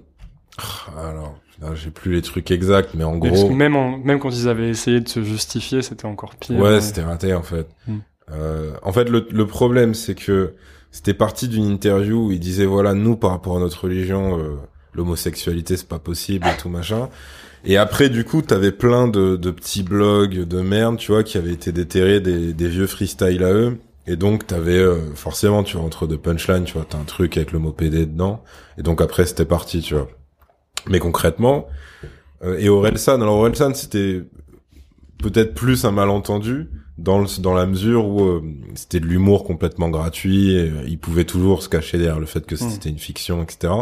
[0.97, 1.39] alors
[1.75, 3.51] j'ai plus les trucs exacts, mais en gros.
[3.51, 6.59] même, même quand ils avaient essayé de se justifier, c'était encore pire.
[6.59, 7.67] Ouais, c'était raté en fait.
[7.87, 7.99] Hmm.
[8.33, 10.55] Euh, en fait, le, le problème, c'est que
[10.91, 14.57] c'était parti d'une interview où il disait voilà, nous, par rapport à notre religion, euh,
[14.95, 17.09] l'homosexualité, c'est pas possible et tout machin.
[17.65, 21.39] Et après, du coup, t'avais plein de, de petits blogs de merde, tu vois, qui
[21.39, 23.79] avaient été déterrés des, des vieux freestyles à eux.
[24.07, 27.39] Et donc, t'avais euh, forcément, tu vois, entre deux punchlines, tu vois, t'as un truc
[27.39, 28.43] avec le mot PD dedans.
[28.77, 30.09] Et donc après, c'était parti, tu vois.
[30.89, 31.67] Mais concrètement,
[32.43, 34.23] euh, et Orelsan, alors Orelsan, c'était
[35.19, 36.69] peut-être plus un malentendu
[36.99, 38.43] dans le, dans la mesure où euh,
[38.75, 40.55] c'était de l'humour complètement gratuit.
[40.55, 42.71] Et, il pouvait toujours se cacher derrière le fait que Hmm.
[42.71, 43.73] c'était une fiction, etc.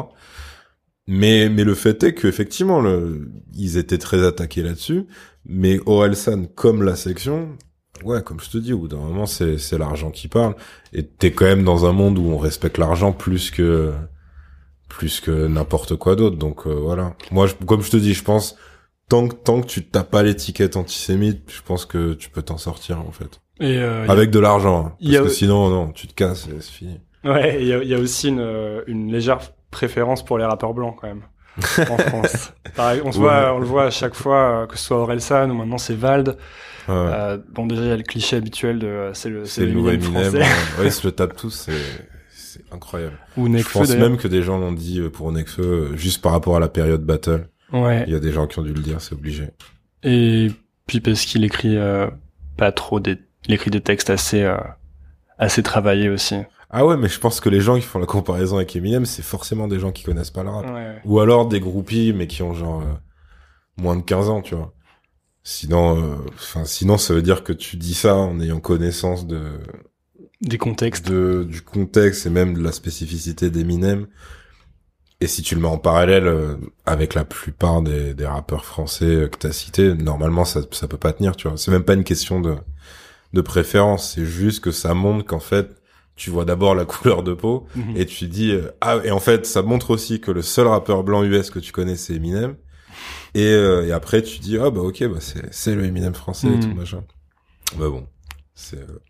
[1.09, 5.07] Mais mais le fait est qu'effectivement, le, ils étaient très attaqués là-dessus.
[5.45, 7.57] Mais Orelsan, comme la section,
[8.05, 10.55] ouais, comme je te dis, au bout d'un moment, c'est c'est l'argent qui parle.
[10.93, 13.93] Et t'es quand même dans un monde où on respecte l'argent plus que
[14.93, 16.37] plus que n'importe quoi d'autre.
[16.37, 17.15] Donc euh, voilà.
[17.31, 18.57] Moi, je- comme je te dis, je pense
[19.09, 22.59] tant que tant que tu t'as pas l'étiquette antisémite, je pense que tu peux t'en
[22.59, 23.41] sortir en fait.
[23.61, 24.97] Et euh, Avec de l'argent, hein.
[25.03, 27.01] parce a- que sinon non, tu te casses c'est fini.
[27.25, 30.97] Ouais, il y y a aussi une, euh, une légère préférence pour les rappeurs blancs
[31.01, 31.23] quand même
[31.91, 32.53] en France.
[32.75, 33.25] Pareil, on se Ouais.
[33.25, 35.95] voit, on le voit à chaque fois, euh, que ce soit Orelsan ou maintenant c'est
[35.95, 36.37] Vald.
[36.89, 36.95] Ouais.
[36.97, 39.73] Euh, bon, déjà il y a le cliché habituel de euh, c'est le c'est le
[39.73, 40.39] nouveau Eminem français.
[40.81, 41.69] Ouais, ils se le tapent tous,
[42.53, 43.19] c'est incroyable.
[43.37, 44.11] ou Je Nekfeu pense d'ailleurs.
[44.11, 45.63] même que des gens l'ont dit euh, pour Nekfeu,
[45.93, 47.49] euh, juste par rapport à la période battle.
[47.73, 48.05] Ouais.
[48.07, 49.49] Il y a des gens qui ont dû le dire, c'est obligé.
[50.03, 50.51] Et
[50.87, 52.09] puis parce qu'il écrit euh,
[52.57, 53.17] pas trop des,
[53.49, 54.57] il écrit des textes assez euh,
[55.39, 56.37] assez travaillés aussi.
[56.71, 59.23] Ah ouais, mais je pense que les gens qui font la comparaison avec Eminem, c'est
[59.23, 60.67] forcément des gens qui connaissent pas le rap.
[60.71, 61.01] Ouais.
[61.05, 62.95] Ou alors des groupies, mais qui ont genre euh,
[63.77, 64.73] moins de 15 ans, tu vois.
[65.45, 69.43] Sinon, euh, enfin, sinon, ça veut dire que tu dis ça en ayant connaissance de,
[70.43, 71.09] Des contextes.
[71.09, 74.07] de du contexte et même de la spécificité d'Eminem.
[75.21, 79.05] Et si tu le mets en parallèle euh, avec la plupart des, des rappeurs français
[79.05, 81.57] euh, que t'as cités, normalement, ça, ça peut pas tenir, tu vois.
[81.57, 82.57] C'est même pas une question de,
[83.33, 85.71] de préférence, c'est juste que ça montre qu'en fait,
[86.17, 87.97] tu vois d'abord la couleur de peau, Mhm.
[87.97, 91.05] et tu dis euh, ah et en fait ça montre aussi que le seul rappeur
[91.05, 92.57] blanc US que tu connais c'est Eminem
[93.35, 96.49] et, euh, et après tu dis ah bah ok bah c'est c'est le Eminem français
[96.49, 96.61] et Mhm.
[96.61, 97.03] tout machin
[97.79, 98.07] bah bon
[98.55, 99.01] c'est euh,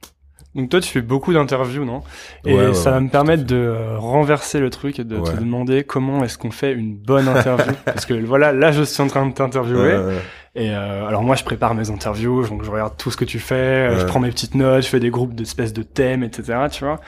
[0.55, 2.03] Donc toi, tu fais beaucoup d'interviews, non?
[2.45, 5.17] Et Ouais, ouais, ça va ouais, me permettre de euh, renverser le truc et de
[5.19, 7.73] te demander comment est-ce qu'on fait une bonne interview.
[7.87, 9.97] Parce que voilà, là, je suis en train de t'interviewer.
[9.97, 10.21] ouais, ouais.
[10.55, 13.39] Et euh, alors moi, je prépare mes interviews, donc je regarde tout ce que tu
[13.39, 13.55] fais,
[13.89, 16.67] euh, je prends mes petites notes, je fais des groupes d'espèces de thèmes, etc.
[16.71, 17.01] Tu vois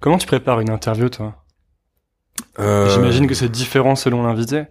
[0.00, 1.44] Comment tu prépares une interview, toi?
[2.58, 4.64] Euh, J'imagine que c'est différent selon l'invité.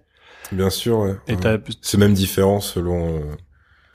[0.51, 1.35] bien sûr ouais, Et
[1.81, 3.21] c'est même différent selon euh,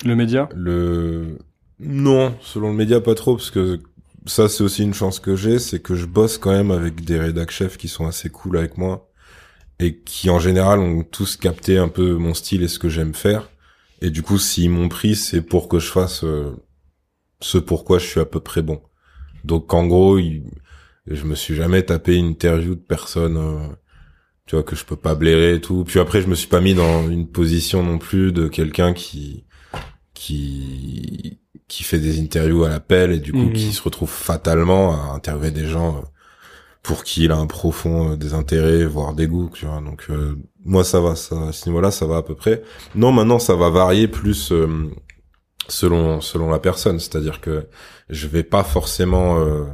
[0.04, 0.48] le média?
[0.54, 1.38] le
[1.78, 3.80] non selon le média pas trop parce que
[4.26, 7.18] ça c'est aussi une chance que j'ai c'est que je bosse quand même avec des
[7.18, 9.10] rédac chefs qui sont assez cool avec moi
[9.78, 13.14] et qui en général ont tous capté un peu mon style et ce que j'aime
[13.14, 13.50] faire.
[14.00, 16.52] Et du coup s'ils m'ont pris c'est pour que je fasse euh,
[17.40, 18.82] ce pourquoi je suis à peu près bon.
[19.44, 23.68] Donc en gros je me suis jamais tapé une interview de personne euh,
[24.46, 25.84] tu vois que je peux pas blairer et tout.
[25.84, 29.44] Puis après je me suis pas mis dans une position non plus de quelqu'un qui
[30.14, 31.41] qui
[31.72, 33.52] qui fait des interviews à l'appel et du coup Mhm.
[33.54, 36.00] qui se retrouve fatalement à interviewer des gens euh,
[36.82, 39.80] pour qui il a un profond euh, désintérêt voire dégoût tu vois.
[39.80, 42.62] Donc euh, moi ça va ça à ce niveau-là ça va à peu près.
[42.94, 44.68] Non maintenant ça va varier plus euh,
[45.68, 46.98] selon selon la personne.
[46.98, 47.66] C'est-à-dire que
[48.10, 49.64] je vais pas forcément euh,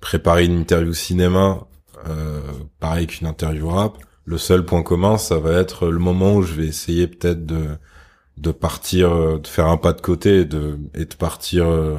[0.00, 1.60] préparer une interview cinéma
[2.08, 2.40] euh,
[2.80, 3.98] pareil qu'une interview rap.
[4.24, 7.66] Le seul point commun ça va être le moment où je vais essayer peut-être de
[8.36, 11.96] de partir euh, de faire un pas de côté et de et de partir euh,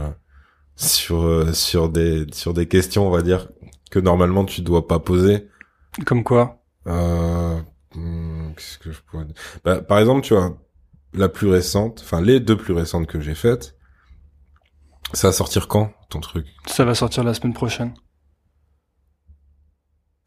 [0.75, 3.47] sur euh, sur des sur des questions on va dire
[3.89, 5.47] que normalement tu dois pas poser
[6.05, 7.59] Comme quoi euh,
[7.95, 9.35] hmm, qu'est-ce que je pourrais dire?
[9.63, 10.57] Bah, par exemple tu vois
[11.13, 13.77] la plus récente enfin les deux plus récentes que j'ai faites
[15.13, 16.47] ça va sortir quand ton truc?
[16.65, 17.93] Ça va sortir la semaine prochaine.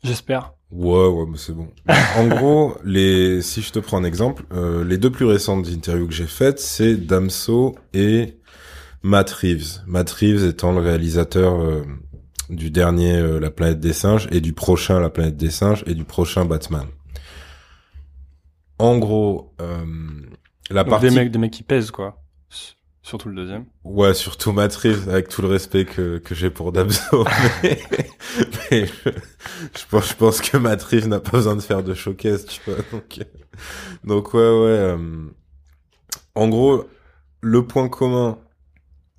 [0.03, 0.55] J'espère.
[0.71, 1.69] Ouais, ouais, mais c'est bon.
[2.17, 6.07] en gros, les, si je te prends un exemple, euh, les deux plus récentes interviews
[6.07, 8.39] que j'ai faites, c'est Damso et
[9.03, 9.83] Matt Reeves.
[9.87, 11.83] Matt Reeves étant le réalisateur euh,
[12.51, 15.95] du dernier euh, La planète des singes et du prochain La planète des singes et
[15.95, 16.87] du prochain Batman.
[18.79, 19.85] En gros, euh,
[20.71, 22.23] la Donc partie des mecs, des mecs qui pèsent quoi.
[23.11, 23.65] Surtout le deuxième.
[23.83, 27.25] Ouais, surtout Reeves, avec tout le respect que, que j'ai pour Damso.
[27.65, 32.77] mais je, pense, que Reeves n'a pas besoin de faire de showcase, tu vois.
[34.05, 34.47] Donc, ouais, ouais.
[34.47, 35.27] euh,
[36.37, 36.85] en gros,
[37.41, 38.39] le point commun,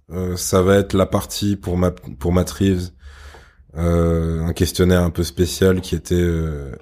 [0.10, 1.92] euh, ça va être la partie pour, ma,
[3.76, 6.74] euh, un questionnaire un peu spécial qui était euh,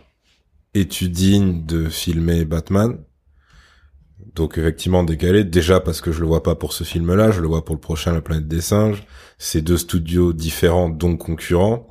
[1.66, 3.00] de filmer Batman
[4.36, 7.48] donc effectivement décalé, déjà parce que je le vois pas pour ce film-là, je le
[7.48, 9.04] vois pour le prochain La planète des singes.
[9.38, 11.88] C'est deux studios différents, donc concurrents.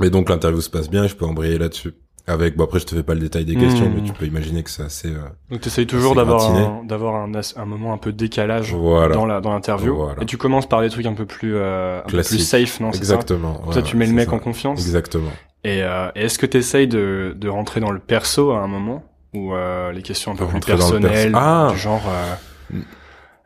[0.00, 1.94] Mais donc l'interview se passe bien et je peux embrayer là-dessus.
[2.26, 3.92] Avec, bon après je te fais pas le détail des questions, Mmh.
[3.96, 5.08] mais tu peux imaginer que c'est assez...
[5.08, 5.18] euh,
[5.50, 9.14] Donc tu essayes toujours d'avoir un, d'avoir un, moment un peu décalage Voilà.
[9.14, 9.94] dans la dans l'interview.
[9.94, 10.22] Voilà.
[10.22, 12.38] Et tu commences par des trucs un peu plus euh, un peu Classique.
[12.38, 13.54] plus safe, non ça Exactement.
[13.56, 14.34] Comme ouais, ça tu mets le mec ça.
[14.36, 14.80] en confiance.
[14.80, 15.30] Exactement.
[15.64, 18.68] Et, euh, et est-ce que tu essayes de, de rentrer dans le perso à un
[18.68, 21.46] moment ou euh, les questions un peu plus personnelles, perso.
[21.46, 22.34] Ah du genre euh,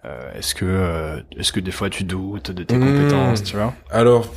[0.04, 2.80] euh, est-ce que euh, est-ce que des fois tu doutes de tes Mm.
[2.80, 3.74] compétences, tu vois?
[3.90, 4.28] Alors,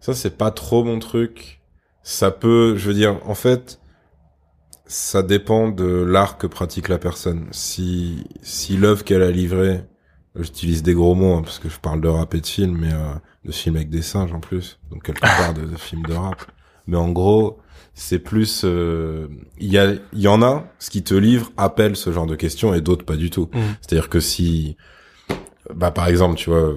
[0.00, 1.60] ça c'est pas trop mon truc.
[2.02, 3.80] Ça peut, je veux dire, en fait,
[4.86, 7.48] ça dépend de l'art que pratique la personne.
[7.50, 9.84] Si si l'œuvre qu'elle a livrée,
[10.34, 12.92] j'utilise des gros mots hein, parce que je parle de rap et de film, mais
[12.92, 13.12] euh,
[13.44, 16.42] de film avec des singes en plus, donc quelque part de, de film de rap.
[16.86, 17.58] Mais en gros,
[17.98, 19.26] c'est plus, euh,
[19.58, 22.36] il y a, il y en a, ce qui te livre appelle ce genre de
[22.36, 23.50] questions et d'autres pas du tout.
[23.52, 23.60] Mm.
[23.80, 24.76] C'est-à-dire que si,
[25.74, 26.76] bah par exemple, tu vois,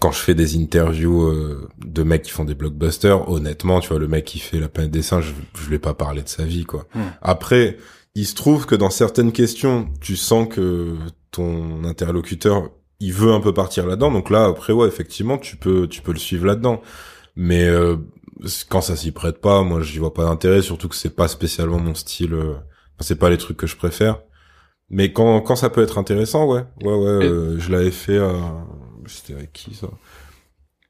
[0.00, 4.00] quand je fais des interviews euh, de mecs qui font des blockbusters, honnêtement, tu vois,
[4.00, 6.44] le mec qui fait la planète des singes, je, je vais pas parler de sa
[6.44, 6.86] vie, quoi.
[6.94, 7.02] Hmm.
[7.22, 7.76] Après,
[8.16, 10.96] il se trouve que dans certaines questions, tu sens que
[11.30, 14.10] ton interlocuteur, il veut un peu partir là-dedans.
[14.10, 16.82] Donc là, après, ouais, effectivement, tu peux, tu peux le suivre là-dedans.
[17.36, 17.96] Mais euh,
[18.68, 20.62] quand ça s'y prête pas, moi, j'y vois pas d'intérêt.
[20.62, 22.34] Surtout que c'est pas spécialement mon style.
[22.34, 24.20] euh, enfin, c'est pas les trucs que je préfère.
[24.90, 27.24] Mais quand, quand ça peut être intéressant, ouais, ouais, ouais.
[27.24, 28.18] Euh, je l'avais fait.
[28.18, 28.32] à
[29.06, 29.88] C'était avec qui ça?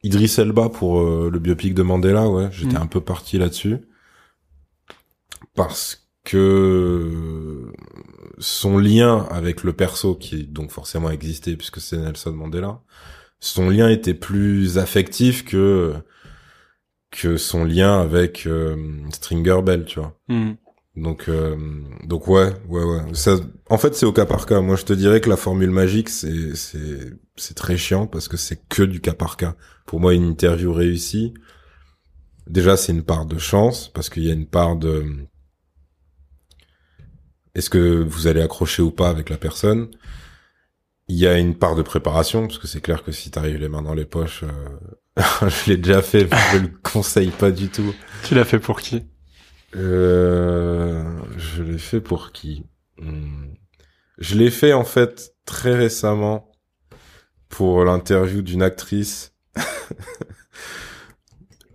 [0.03, 2.49] Idriss Elba pour euh, le biopic de Mandela, ouais.
[2.53, 2.83] J'étais Mm.
[2.83, 3.79] un peu parti là-dessus
[5.55, 7.73] parce que
[8.39, 12.81] son lien avec le perso, qui donc forcément existé puisque c'est Nelson Mandela,
[13.41, 15.95] son lien était plus affectif que
[17.11, 18.77] que son lien avec euh,
[19.13, 20.17] Stringer Bell, tu vois.
[20.29, 20.53] Mm.
[20.97, 21.57] Donc, euh,
[22.05, 23.03] donc ouais, ouais, ouais.
[23.15, 23.37] Ça,
[23.69, 24.61] en fait, c'est au cas par cas.
[24.61, 28.37] Moi, je te dirais que la formule magique, c'est, c'est, c'est très chiant parce que
[28.37, 29.55] c'est que du cas par cas.
[29.87, 31.35] Pour moi, une interview réussie,
[32.47, 35.27] déjà, c'est une part de chance parce qu'il y a une part de,
[37.55, 39.89] est-ce que vous allez accrocher ou pas avec la personne?
[41.09, 43.69] Il y a une part de préparation parce que c'est clair que si t'arrives les
[43.69, 44.79] mains dans les poches, euh,
[45.43, 47.95] je l'ai déjà fait, mais je le conseille pas du tout.
[48.25, 49.05] Tu l'as fait pour qui?
[49.77, 51.05] Euh,
[51.37, 52.65] je l'ai fait pour qui?
[52.99, 53.53] Hmm.
[54.19, 56.51] Je l'ai fait en fait très récemment
[57.49, 59.33] pour l'interview d'une actrice.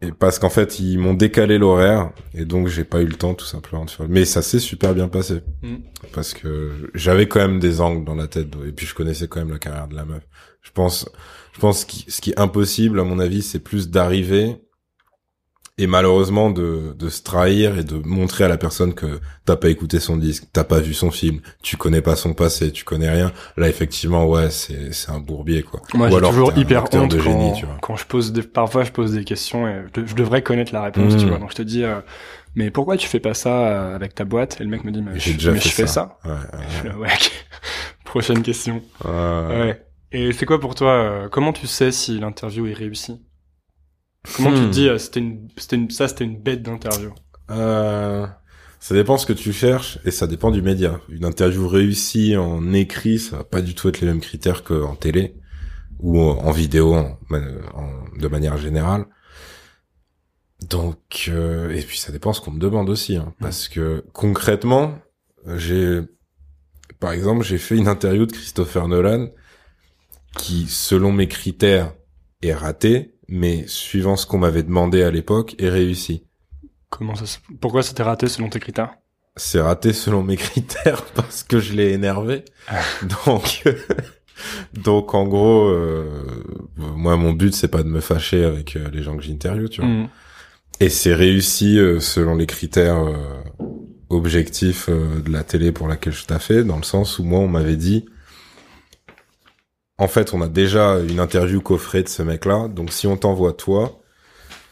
[0.01, 3.33] et parce qu'en fait ils m'ont décalé l'horaire et donc j'ai pas eu le temps
[3.33, 3.85] tout simplement.
[4.07, 5.77] Mais ça s'est super bien passé Mm.
[6.13, 9.39] parce que j'avais quand même des angles dans la tête et puis je connaissais quand
[9.39, 10.23] même la carrière de la meuf.
[10.61, 11.09] Je pense,
[11.55, 14.57] je pense que ce qui est impossible à mon avis c'est plus d'arriver
[15.77, 19.67] et malheureusement de, de se trahir et de montrer à la personne que t'as pas
[19.69, 23.09] écouté son disque, t'as pas vu son film, tu connais pas son passé, tu connais
[23.09, 23.33] rien.
[23.57, 25.81] Là, effectivement, ouais, c'est, c'est un bourbier, quoi.
[25.93, 27.77] Moi, j'ai toujours hyper honte de quand, génie, tu vois.
[27.81, 30.83] quand je pose des, parfois je pose des questions et je, je devrais connaître la
[30.83, 31.39] réponse, tu vois.
[31.39, 31.99] Donc je te dis, euh,
[32.55, 34.61] mais pourquoi tu fais pas ça euh, avec ta boîte?
[34.61, 36.17] Et le mec me dit, mais, je, mais fais ça.
[36.23, 36.29] ça.
[36.29, 36.37] Ouais,
[36.85, 37.09] Je ouais.
[38.05, 38.81] Prochaine question.
[39.03, 39.11] ouais.
[39.11, 39.81] Ouais.
[40.15, 40.93] Et c'est quoi pour toi
[41.25, 43.23] euh, Comment tu sais si l'interview est réussie?
[44.31, 44.67] Comment tu Hmm.
[44.67, 47.15] te dis, euh, c'était une, c'était une, ça c'était une bête d'interview?
[47.51, 48.25] Euh,
[48.79, 50.99] ça dépend ce que tu cherches et ça dépend du média.
[51.09, 54.95] Une interview réussie en écrit, ça va pas du tout être les mêmes critères qu'en
[54.95, 55.35] télé
[55.99, 59.05] ou en vidéo en- en- de manière générale.
[60.69, 64.97] Donc, euh, et puis ça dépend ce qu'on me demande aussi, hein, parce que concrètement,
[65.55, 66.01] j'ai,
[66.99, 69.29] par exemple, j'ai fait une interview de Christopher Nolan
[70.37, 71.93] qui, selon mes critères,
[72.41, 76.23] est raté, mais suivant ce qu'on m'avait demandé à l'époque, est réussi.
[76.89, 77.25] Comment ça
[77.59, 78.95] Pourquoi c'était raté selon tes critères?
[79.35, 82.45] C'est raté selon mes critères parce que je l'ai énervé.
[83.25, 83.63] Donc,
[84.73, 86.43] donc en gros, euh,
[86.77, 89.81] moi mon but c'est pas de me fâcher avec euh, les gens que j'interviewe, tu
[89.81, 89.89] vois.
[89.89, 90.09] Mm.
[90.79, 93.15] Et c'est réussi euh, selon les critères euh,
[94.09, 97.39] objectifs euh, de la télé pour laquelle je t'ai fait, dans le sens où moi
[97.39, 98.05] on m'avait dit,
[99.97, 103.53] en fait on a déjà une interview coffrée de ce mec-là, donc si on t'envoie
[103.53, 103.99] toi,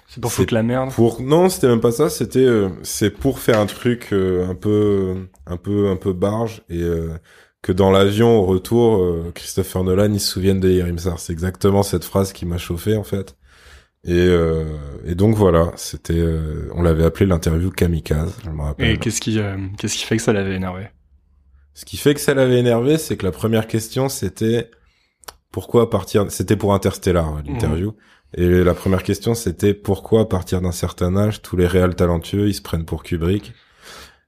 [0.08, 0.94] C'est pour foutre la merde.
[0.96, 2.10] pour non, c'était même pas ça.
[2.10, 5.16] C'était euh, c'est pour faire un truc euh, un peu
[5.48, 7.18] un peu un peu barge et euh,
[7.62, 11.20] que dans l'avion au retour, euh, Christopher Nolan il se souvienne de Yerim Sar.
[11.20, 13.36] C'est exactement cette phrase qui m'a chauffé en fait.
[14.06, 14.66] Et euh,
[15.06, 18.38] et donc voilà, c'était euh, on l'avait appelé l'interview kamikaze.
[18.46, 18.92] Je me rappelle.
[18.92, 20.88] Et qu'est-ce qui, euh, qu'est-ce qui fait que ça l'avait énervé?
[21.76, 24.70] Ce qui fait que ça l'avait énervé, c'est que la première question c'était
[25.54, 26.26] pourquoi partir.
[26.30, 27.94] C'était pour Interstellar l'interview.
[28.36, 32.50] Et la première question, c'était pourquoi à partir d'un certain âge, tous les réels talentueux,
[32.50, 33.54] ils se prennent pour Kubrick?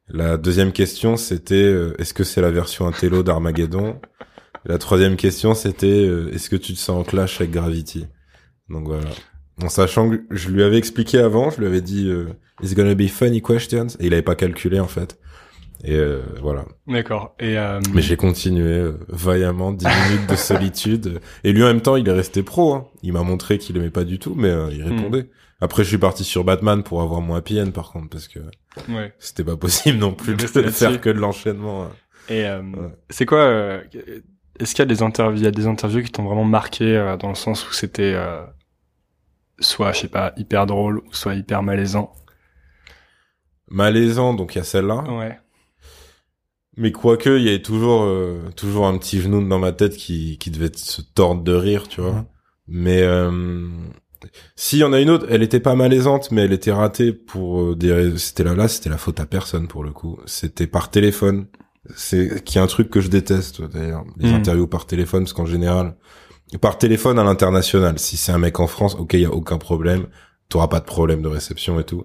[0.07, 3.99] La deuxième question, c'était euh, est-ce que c'est la version intello d'Armageddon?
[4.65, 8.05] La troisième question, c'était euh, est-ce que tu te sens en clash avec Gravity?
[8.69, 9.09] Donc voilà.
[9.63, 12.27] En sachant que je lui avais expliqué avant, je lui avais dit euh,
[12.61, 13.87] it's gonna be funny questions?
[13.99, 15.17] Et il avait pas calculé en fait.
[15.83, 16.65] Et euh, voilà.
[16.87, 17.35] D'accord.
[17.39, 21.19] Et euh, Mais j'ai continué euh, vaillamment 10 minutes de solitude.
[21.43, 22.73] Et lui en même temps, il est resté pro.
[22.73, 22.87] Hein.
[23.03, 25.29] Il m'a montré qu'il aimait pas du tout, mais euh, il répondait.
[25.61, 28.39] Après, je suis parti sur Batman pour avoir mon happy end, par contre, parce que
[28.89, 29.13] ouais.
[29.19, 31.83] c'était pas possible non plus de faire que de l'enchaînement.
[31.85, 31.89] hein.
[32.29, 32.89] Et euh, Ouais.
[33.09, 33.81] c'est quoi euh,
[34.59, 36.97] Est-ce qu'il y a des interviews, il y a des interviews qui t'ont vraiment marqué
[36.97, 38.41] euh, dans le sens où c'était euh,
[39.59, 42.11] soit, je sais pas, hyper drôle ou soit hyper malaisant?
[43.69, 45.03] Malaisant, donc il y a celle-là.
[45.17, 45.39] Ouais.
[46.77, 50.37] Mais quoique, il y avait toujours, euh, toujours un petit genou dans ma tête qui,
[50.37, 52.11] qui devait se tordre de rire, tu vois.
[52.13, 52.25] Mhm.
[52.67, 53.67] Mais euh,
[54.55, 55.27] si, il y en a une autre.
[55.29, 58.17] Elle était pas malaisante, mais elle était ratée pour euh, des.
[58.17, 60.19] C'était là, là, c'était la faute à personne pour le coup.
[60.25, 61.47] C'était par téléphone.
[61.95, 64.35] C'est qui est un truc que je déteste d'ailleurs, les Mhm.
[64.35, 65.95] interviews par téléphone, parce qu'en général,
[66.59, 67.99] par téléphone à l'international.
[67.99, 70.07] Si c'est un mec en France, ok, il y a aucun problème.
[70.49, 72.03] T'auras pas de problème de réception et tout.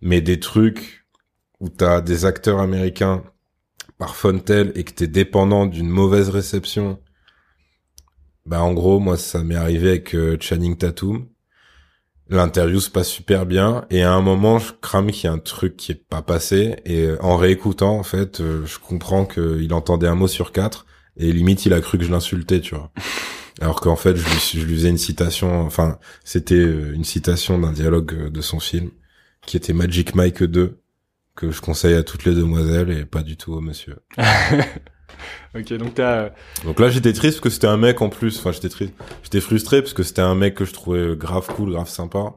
[0.00, 1.06] Mais des trucs
[1.60, 3.22] où t'as des acteurs américains
[4.00, 6.98] par Fontel et que t'es dépendant d'une mauvaise réception,
[8.46, 11.28] bah en gros moi ça m'est arrivé avec euh, Channing Tatum.
[12.30, 15.38] L'interview se passe super bien et à un moment je crame qu'il y a un
[15.38, 19.72] truc qui est pas passé et euh, en réécoutant en fait euh, je comprends qu'il
[19.74, 20.86] entendait un mot sur quatre
[21.18, 22.90] et limite il a cru que je l'insultais tu vois.
[23.60, 27.72] Alors qu'en fait je lui, je lui faisais une citation, enfin c'était une citation d'un
[27.72, 28.88] dialogue de son film
[29.44, 30.80] qui était Magic Mike 2
[31.40, 33.96] que je conseille à toutes les demoiselles et pas du tout au monsieur.
[35.54, 36.24] ok, donc t'as.
[36.24, 36.30] euh,
[36.64, 38.38] Donc là, j'étais triste parce que c'était un mec en plus.
[38.38, 38.92] Enfin, j'étais triste.
[39.22, 42.34] J'étais frustré parce que c'était un mec que je trouvais grave cool, grave sympa.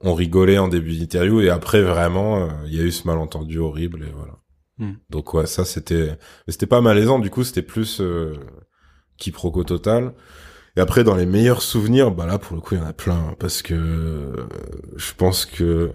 [0.00, 3.58] On rigolait en début d'interview et après, vraiment, euh, il y a eu ce malentendu
[3.58, 4.34] horrible et voilà.
[4.78, 4.94] Hmm.
[5.10, 7.18] Donc ouais, ça c'était, mais c'était pas malaisant.
[7.18, 8.34] Du coup, c'était plus euh,
[9.18, 10.14] quiproquo total.
[10.76, 12.92] Et après, dans les meilleurs souvenirs, bah là, pour le coup, il y en a
[12.92, 14.46] plein parce que euh,
[14.96, 15.92] je pense que,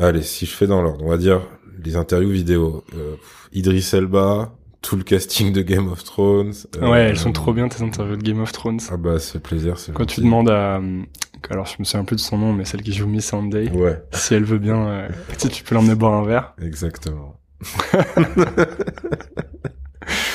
[0.00, 1.40] allez, si je fais dans l'ordre, on va dire
[1.82, 2.84] les interviews vidéo.
[2.96, 3.16] Euh,
[3.52, 6.52] Idris Elba, tout le casting de Game of Thrones.
[6.76, 8.80] euh, Ouais, elles sont trop bien tes interviews de Game of Thrones.
[8.90, 9.78] Ah bah, c'est plaisir.
[9.78, 11.02] c'est Quand tu demandes à, euh,
[11.48, 14.02] alors je me souviens plus de son nom, mais celle qui joue Miss Sunday, Ouais,
[14.12, 16.54] si elle veut bien, euh, tu sais, tu peux l'emmener boire un verre.
[16.60, 17.36] exactement.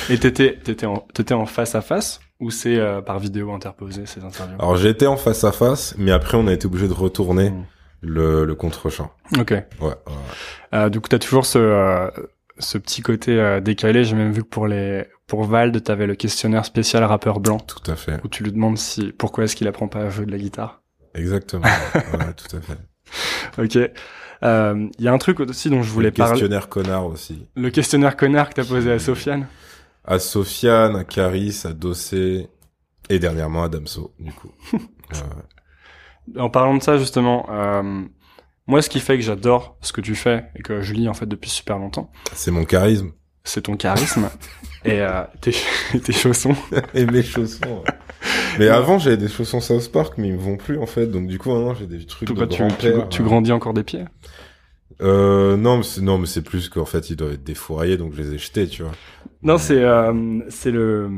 [0.10, 4.06] Et t'étais, t'étais en, t'étais en face à face ou c'est euh, par vidéo interposée
[4.06, 4.56] ces interviews?
[4.60, 7.66] Alors j'étais en face à face, mais après on a été obligé de retourner Mm.
[8.06, 9.12] Le, le contre-champ.
[9.38, 9.52] Ok.
[9.52, 9.94] Ouais, ouais.
[10.74, 12.10] Euh, du coup, t'as toujours ce, euh,
[12.60, 14.04] ce petit côté euh, décalé.
[14.04, 17.90] J'ai même vu que pour les, pour Vald, t'avais le questionnaire spécial rappeur blanc tout
[17.92, 18.20] à fait.
[18.24, 20.82] où tu lui demandes si, pourquoi est-ce qu'il apprend pas à jouer de la guitare.
[21.14, 21.64] Exactement.
[21.96, 22.78] ouais, tout à fait.
[23.58, 23.92] Ok.
[24.42, 26.32] Il y a un truc aussi dont je voulais le parler.
[26.34, 27.48] questionnaire connard aussi.
[27.56, 29.48] Le questionnaire connard que t'as posé à Sofiane.
[30.04, 32.48] À Sofiane, à Caris, à Dossé,
[33.10, 34.52] et dernièrement à Damso, du coup.
[35.12, 35.20] Ouais.
[36.38, 38.02] En parlant de ça justement, euh,
[38.68, 41.14] moi, ce qui fait que j'adore ce que tu fais et que je lis en
[41.14, 43.12] fait depuis super longtemps, C'est mon charisme.
[43.44, 44.30] c'est ton charisme
[44.86, 45.54] et euh, tes,
[46.04, 46.56] tes chaussons.
[46.94, 47.60] et mes chaussons.
[47.86, 47.94] ouais.
[48.58, 51.06] Mais avant, j'avais des chaussons South Park, mais ils me vont plus, en fait.
[51.08, 53.10] Donc, du coup, maintenant, j'ai des trucs de Pourquoi tu, tu, grand-père.
[53.10, 54.06] tu grandis encore des pieds?
[55.02, 58.14] Euh, non, mais c'est, non, mais c'est plus qu'en fait, ils doivent être défouraillés, donc
[58.14, 58.94] je les ai jetés, tu vois.
[59.44, 61.10] Non, c'est euh, c'est le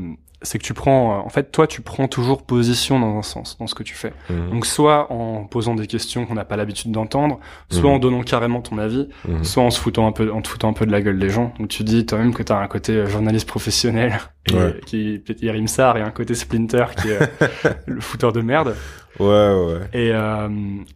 [0.42, 3.56] c'est que tu prends euh, en fait toi tu prends toujours position dans un sens
[3.58, 4.12] dans ce que tu fais.
[4.30, 4.50] Mhm.
[4.50, 7.96] Donc soit en posant des questions qu'on n'a pas l'habitude d'entendre, soit Mhm.
[7.96, 9.42] en donnant carrément ton avis, Mhm.
[9.44, 11.30] soit en se foutant un peu en te foutant un peu de la gueule des
[11.30, 11.52] gens.
[11.58, 14.18] Donc tu dis toi-même que tu as un côté euh, journaliste professionnel
[14.50, 14.80] et, Ouais.
[14.86, 17.26] qui peut-être Yerim Sar et un côté Splinter qui est euh,
[17.86, 18.76] le fouteur de merde.
[19.18, 19.80] Ouais, ouais.
[19.92, 20.48] Et, euh,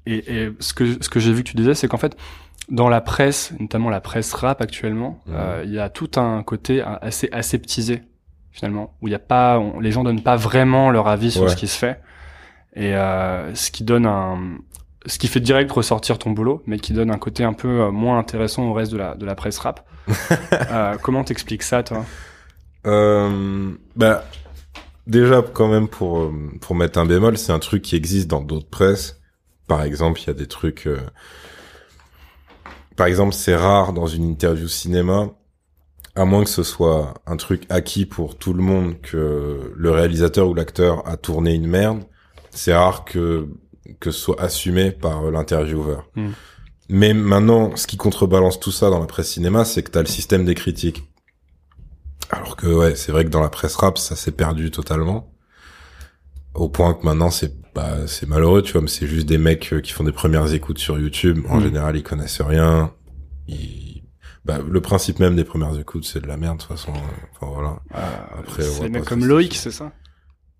[0.06, 2.16] et, et ce que, ce que j'ai vu que tu disais, c'est qu'en fait,
[2.68, 5.34] dans la presse, notamment la presse rap actuellement, Mhm.
[5.36, 8.02] euh, il y a tout un côté assez aseptisé,
[8.52, 11.42] finalement, où il y a pas, on- les gens donnent pas vraiment leur avis sur
[11.42, 11.48] Ouais.
[11.48, 12.00] ce qui se fait.
[12.74, 14.38] Et euh, ce qui donne un...
[15.06, 17.90] Ce qui fait direct ressortir ton boulot, mais qui donne un côté un peu euh,
[17.90, 19.84] moins intéressant au reste de la, de la presse rap.
[20.52, 22.04] euh, comment t'expliques ça, toi?
[22.86, 24.24] Euh, bah,
[25.08, 28.40] déjà, quand même, pour, euh, pour mettre un bémol, c'est un truc qui existe dans
[28.42, 29.20] d'autres presses.
[29.66, 30.86] Par exemple, il y a des trucs...
[30.86, 31.00] euh,
[32.96, 35.30] Par exemple, c'est rare dans une interview cinéma,
[36.14, 40.48] à moins que ce soit un truc acquis pour tout le monde, que le réalisateur
[40.48, 42.02] ou l'acteur a tourné une merde.
[42.50, 43.48] C'est rare que,
[44.00, 46.06] que ce soit assumé par l'intervieweur.
[46.16, 46.30] Mm.
[46.90, 50.06] Mais maintenant, ce qui contrebalance tout ça dans la presse cinéma, c'est que t'as le
[50.06, 51.04] système des critiques.
[52.30, 55.32] Alors que ouais, c'est vrai que dans la presse rap, ça s'est perdu totalement.
[56.54, 59.72] Au point que maintenant c'est bah c'est malheureux, tu vois, mais c'est juste des mecs
[59.72, 61.38] euh, qui font des premières écoutes sur YouTube.
[61.48, 61.62] En Mm.
[61.62, 62.92] général, ils connaissent rien.
[63.48, 63.91] Ils...
[64.44, 66.92] bah, le principe même des premières écoutes, c'est de la merde de toute façon.
[67.34, 67.80] Enfin voilà.
[67.94, 69.92] Euh, Après, c'est comme Loïc, c'est ça?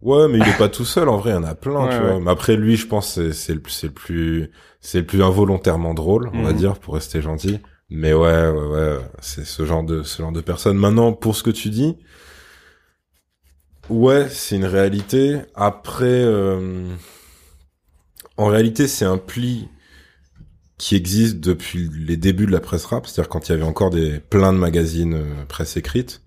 [0.01, 1.09] Ouais, mais il est pas tout seul.
[1.09, 2.19] En vrai, il y en a plein, Ouais, tu vois.
[2.21, 5.95] Mais après, lui, je pense, c'est c'est le c'est le plus c'est le plus involontairement
[5.95, 6.55] drôle, on va Mhm.
[6.55, 7.61] dire, pour rester gentil.
[7.89, 10.77] Mais ouais, ouais, ouais, c'est ce genre de ce genre de personne.
[10.77, 11.97] Maintenant, pour ce que tu dis,
[13.89, 15.41] ouais, c'est une réalité.
[15.55, 16.97] Après, euh,
[18.37, 19.69] en réalité, c'est un pli
[20.83, 23.91] qui existe depuis les débuts de la presse rap, c'est-à-dire quand il y avait encore
[23.91, 26.23] des plein de magazines euh, presse écrite.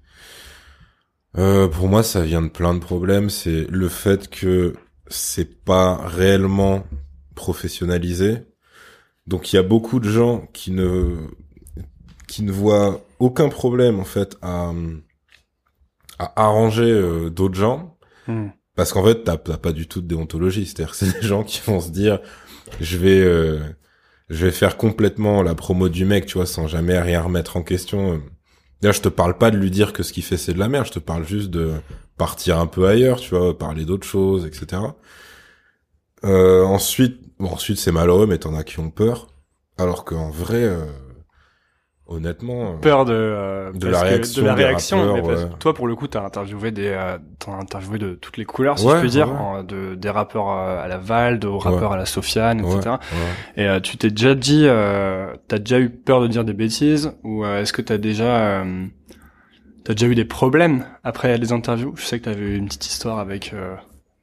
[1.37, 3.29] Euh, pour moi, ça vient de plein de problèmes.
[3.29, 4.71] C'est le fait que
[5.07, 6.85] c'est pas réellement
[7.35, 8.43] professionnalisé.
[9.27, 11.17] Donc il y a beaucoup de gens qui ne
[12.29, 14.71] qui ne voient aucun problème en fait à
[16.17, 17.95] à arranger euh, d'autres gens
[18.27, 18.47] Hmm.
[18.75, 20.65] parce qu'en fait t'as pas du tout de déontologie.
[20.65, 22.19] C'est-à-dire que c'est des gens qui vont se dire
[22.79, 23.59] je vais euh,
[24.29, 27.63] je vais faire complètement la promo du mec, tu vois, sans jamais rien remettre en
[27.63, 28.21] question.
[28.81, 30.67] Là, je te parle pas de lui dire que ce qu'il fait c'est de la
[30.67, 31.73] merde, je te parle juste de
[32.17, 34.81] partir un peu ailleurs, tu vois, parler d'autres choses, etc.
[36.23, 39.27] Euh, ensuite, bon, ensuite c'est malheureux, mais t'en as qui ont peur,
[39.77, 40.85] alors qu'en vrai, euh,
[42.07, 44.97] honnêtement, euh, Peur de, euh, De la réaction de la réaction.
[44.99, 45.49] rappeurs, mais parce ouais.
[45.59, 48.77] toi, pour le coup, t'as interviewé des, euh, t'en as interviewé de toutes les couleurs,
[48.77, 49.37] si Ouais, je puis dire, ouais.
[49.37, 52.89] en- de, des rappeurs euh, à la Valde, aux rappeurs à la Sofiane, etc.
[52.89, 53.63] ouais.
[53.63, 57.11] Et euh, tu t'es déjà dit, euh, t'as déjà eu peur de dire des bêtises,
[57.23, 58.85] ou euh, est-ce que t'as déjà, euh,
[59.83, 61.93] t'as déjà eu des problèmes après les interviews?
[61.95, 63.75] Je sais que t'avais eu une petite histoire avec euh,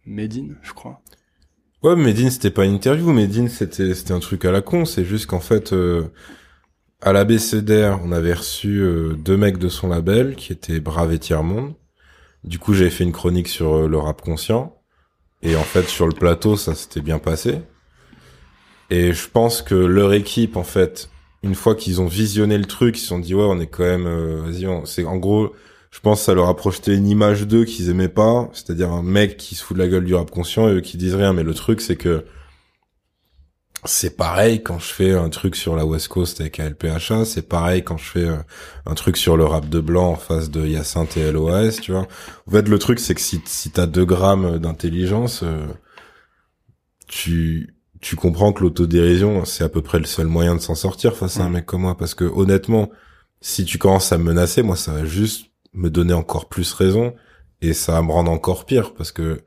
[0.07, 1.01] Medine, je crois.
[1.83, 3.11] Ouais, Medine, c'était pas une interview.
[3.13, 4.85] Medine, c'était, c'était un truc à la con.
[4.85, 6.05] C'est juste qu'en fait, euh,
[7.03, 11.19] à l'ABCDR, on avait reçu euh, deux mecs de son label qui étaient Brave et
[11.19, 11.75] Tiers-Monde.
[12.45, 14.77] Du coup, j'avais fait une chronique sur euh, le rap conscient.
[15.43, 17.61] Et en fait, sur le plateau, ça s'était bien passé.
[18.91, 21.11] Et je pense que leur équipe, en fait,
[21.43, 23.85] une fois qu'ils ont visionné le truc, ils se sont dit, ouais, on est quand
[23.85, 25.53] même, euh, vas-y, on- c'est, en gros,
[25.91, 29.03] je pense que ça leur a projeté une image d'eux qu'ils aimaient pas, c'est-à-dire un
[29.03, 31.33] mec qui se fout de la gueule du rap conscient et eux qui disent rien.
[31.33, 32.25] Mais le truc, c'est que
[33.85, 37.83] c'est pareil quand je fais un truc sur la West Coast avec ALPHA, c'est pareil
[37.85, 38.37] quand je fais euh,
[38.87, 42.07] un truc sur le rap de blanc en face de Hyacinthe et LOAS, tu vois.
[42.47, 45.67] En fait, le truc, c'est que si, si t'as deux grammes d'intelligence, euh,
[47.09, 51.17] tu, tu comprends que l'autodérision, c'est à peu près le seul moyen de s'en sortir
[51.17, 51.53] face à un Mm.
[51.53, 51.97] mec comme moi.
[51.97, 52.91] Parce que honnêtement,
[53.41, 57.15] si tu commences à me menacer, moi, ça va juste me donner encore plus raison
[57.61, 59.43] et ça va me rendre encore pire parce que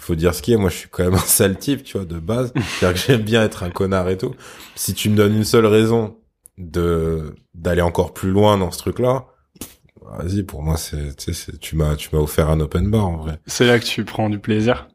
[0.00, 0.56] faut dire ce qui est.
[0.56, 2.52] Moi, je suis quand même un sale type, tu vois, de base.
[2.78, 4.34] C'est-à-dire que j'aime bien être un connard et tout.
[4.74, 6.16] Si tu me donnes une seule raison
[6.58, 9.26] de d'aller encore plus loin dans ce truc-là,
[10.18, 13.06] vas-y, pour moi, c'est, tu sais, c'est- tu m'as, tu m'as offert un open bar
[13.06, 13.38] en vrai.
[13.46, 14.88] C'est là que tu prends du plaisir?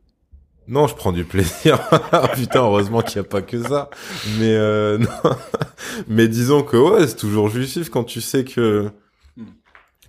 [0.68, 1.80] Non, je prends du plaisir.
[2.34, 3.90] Putain, heureusement qu'il n'y a pas que ça.
[4.40, 5.32] Mais euh, non.
[6.08, 8.90] mais disons que ouais, c'est toujours jouissif quand tu sais que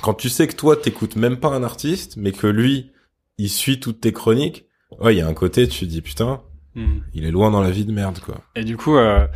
[0.03, 2.91] quand tu sais que toi t'écoutes même pas un artiste, mais que lui
[3.39, 4.66] il suit toutes tes chroniques.
[5.01, 6.41] Ouais, il y a un côté tu dis putain,
[6.75, 7.01] Hmm.
[7.15, 8.37] il est loin dans la vie de merde quoi.
[8.55, 9.27] Et du coup, euh,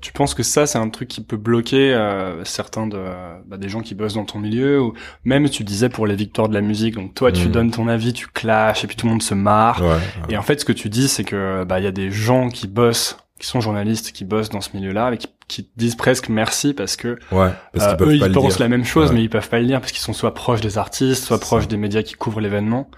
[0.00, 2.98] tu penses que ça, c'est un truc qui peut bloquer euh, certains de,
[3.46, 4.94] bah, des gens qui bossent dans ton milieu, ou
[5.24, 6.94] même tu disais pour les victoires de la musique.
[6.94, 7.52] Donc toi, tu Mhm.
[7.52, 9.82] donnes ton avis, tu clashes, et puis tout le monde se marre.
[9.82, 9.88] Ouais.
[9.88, 9.98] ouais.
[10.28, 12.48] Et en fait, ce que tu dis, c'est que bah il y a des gens
[12.48, 15.96] qui bossent, qui sont journalistes, qui bossent dans ce milieu-là, et qui, qui te disent
[15.96, 18.60] presque merci parce que Ouais, parce euh, qu'ils peuvent eux ils pensent dire.
[18.60, 19.16] la même chose, Ouais.
[19.16, 21.64] mais ils peuvent pas le dire parce qu'ils sont soit proches des artistes, soit proches
[21.64, 21.68] ça.
[21.68, 22.88] des médias qui couvrent l'événement.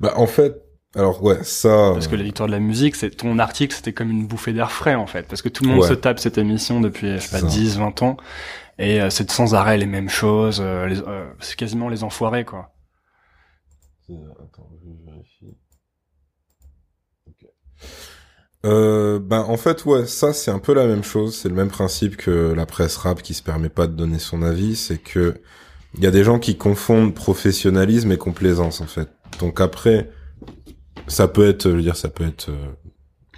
[0.00, 0.62] Bah en fait,
[0.96, 1.90] alors ouais, ça.
[1.94, 4.72] Parce que les victoires de la musique, c'est ton article, c'était comme une bouffée d'air
[4.72, 5.88] frais en fait, parce que tout le monde Ouais.
[5.88, 7.46] se tape cette émission depuis je sais pas ça.
[7.46, 8.16] 10, 20 ans,
[8.78, 10.60] et euh, c'est sans arrêt les mêmes choses.
[10.60, 12.72] euh, les- euh, c'est quasiment les enfoirés quoi.
[14.42, 15.56] Attends, je vérifie.
[17.28, 17.46] Ok.
[18.64, 21.70] Euh, ben en fait ouais ça c'est un peu la même chose c'est le même
[21.70, 25.40] principe que la presse rap qui se permet pas de donner son avis c'est que
[25.96, 30.10] il y a des gens qui confondent professionnalisme et complaisance en fait donc après
[31.10, 32.72] ça peut être je veux dire ça peut être euh,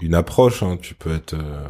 [0.01, 0.79] une approche hein.
[0.81, 1.67] tu peux être euh,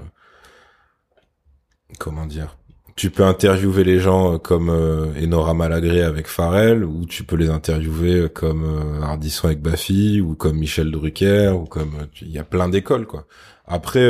[1.98, 2.59] comment dire
[2.94, 7.48] tu peux interviewer les gens euh, comme Enora Malagré avec Pharrell, ou tu peux les
[7.48, 12.68] interviewer comme Ardisson avec Baffy, ou comme Michel Drucker, ou comme il y a plein
[12.68, 13.26] d'écoles quoi.
[13.64, 14.07] Après,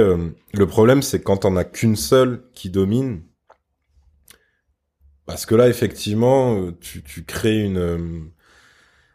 [0.53, 3.23] le problème c'est quand on a qu'une seule qui domine,
[5.27, 8.33] parce que là effectivement tu, tu crées une,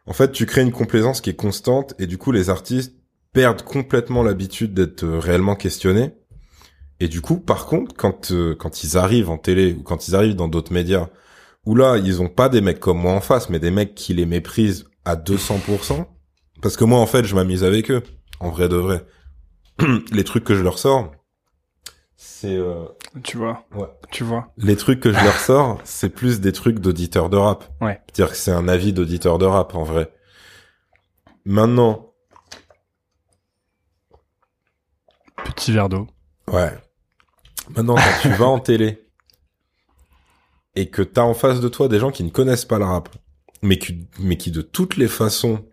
[0.07, 2.95] en fait tu crées une complaisance qui est constante, et du coup les artistes
[3.33, 6.13] perdent complètement l'habitude d'être euh, réellement questionnés.
[6.99, 10.15] Et du coup, par contre, quand euh, quand ils arrivent en télé ou quand ils
[10.15, 11.09] arrivent dans d'autres médias,
[11.65, 14.13] où là, ils ont pas des mecs comme moi en face, mais des mecs qui
[14.13, 16.05] les méprisent à 200%,
[16.61, 18.01] parce que moi, en fait, je m'amuse avec eux,
[18.39, 19.05] en vrai de vrai.
[20.11, 21.11] les trucs que je leur sors,
[22.19, 22.85] C'est euh,
[23.23, 23.63] Tu vois.
[23.75, 23.87] Ouais.
[24.11, 24.51] Tu vois.
[24.57, 27.63] les trucs que je leur sors, c'est plus des trucs d'auditeurs de rap.
[27.79, 28.01] Ouais.
[28.07, 30.11] C'est-à-dire que c'est un avis d'auditeur de rap en vrai.
[31.45, 32.11] Maintenant,
[35.45, 36.07] Petit verre d'eau.
[36.51, 36.71] ouais.
[37.75, 39.05] Maintenant, quand tu vas en télé
[40.75, 43.09] et que t'as en face de toi des gens qui ne connaissent pas le rap,
[43.61, 45.65] mais qui, mais qui de toutes les façons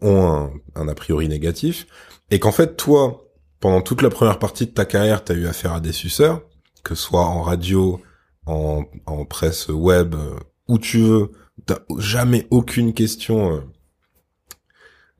[0.00, 1.86] ont un, un a priori négatif,
[2.30, 3.21] et qu'en fait, toi,
[3.62, 6.42] pendant toute la première partie de ta carrière, t'as eu affaire à des suceurs,
[6.84, 8.02] que ce soit en radio,
[8.44, 10.34] en, en presse web, euh,
[10.68, 11.30] où tu veux,
[11.64, 13.54] t'as jamais aucune question.
[13.56, 13.60] euh,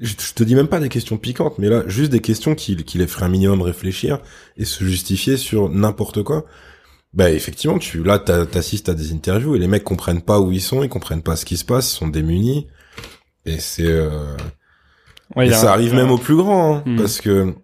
[0.01, 2.76] je, je te dis même pas des questions piquantes, mais là, juste des questions qui,
[2.76, 4.18] qui les feraient un minimum réfléchir
[4.57, 6.45] et se justifier sur n'importe quoi.
[7.14, 10.51] Bah effectivement, tu là t'as- t'assistes à des interviews et les mecs comprennent pas où
[10.51, 12.66] ils sont, ils comprennent pas ce qui se passe, ils sont démunis.
[13.45, 14.34] Et c'est euh,
[15.36, 16.97] Ouais, et ça un- arrive même un- au plus grand, hein, Hmm.
[16.97, 17.55] parce que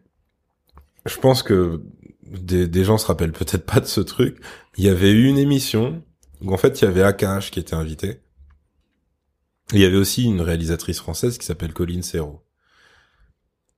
[1.09, 1.83] je pense que
[2.23, 4.39] des, gens se rappellent peut-être pas de ce truc.
[4.77, 6.03] Il y avait eu une émission
[6.41, 8.21] où en fait il y avait AKH qui était invité.
[9.73, 12.43] Il y avait aussi une réalisatrice française qui s'appelle Colline Serrault.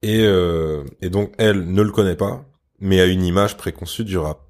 [0.03, 2.45] Et, euh, et donc elle ne le connaît pas,
[2.81, 4.41] mais a une image préconçue du rap.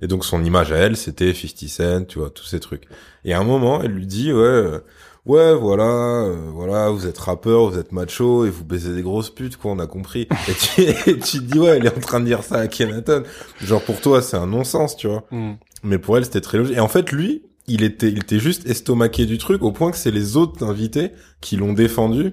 [0.00, 2.84] Et donc son image à elle, c'était 50 Cent, tu vois, tous ces trucs.
[3.24, 4.80] Et à un moment, elle lui dit, ouais,
[5.26, 5.84] ouais, voilà,
[6.24, 9.72] euh, voilà, vous êtes rappeur, vous êtes macho et vous baisez des grosses putes, quoi,
[9.72, 10.28] on a compris.
[10.48, 12.66] Et tu, et tu te dis, ouais, elle est en train de dire ça à
[12.68, 13.24] Kenaton.
[13.62, 15.24] Genre pour toi, c'est un non-sens, tu vois.
[15.30, 15.54] Hmm.
[15.82, 16.76] Mais pour elle, c'était très logique.
[16.76, 19.96] Et en fait, lui, il était, il était juste estomaqué du truc au point que
[19.96, 21.10] c'est les autres invités
[21.40, 22.32] qui l'ont défendu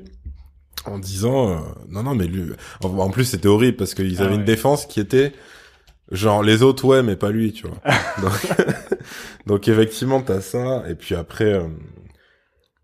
[0.85, 1.55] en disant euh,
[1.89, 2.51] non non mais lui
[2.83, 5.31] en, en plus c'était horrible parce qu'ils Ah avaient une défense qui était
[6.11, 7.77] genre les autres ouais mais pas lui tu vois
[8.21, 8.33] donc,
[9.47, 11.63] donc effectivement t'as ça et puis après euh,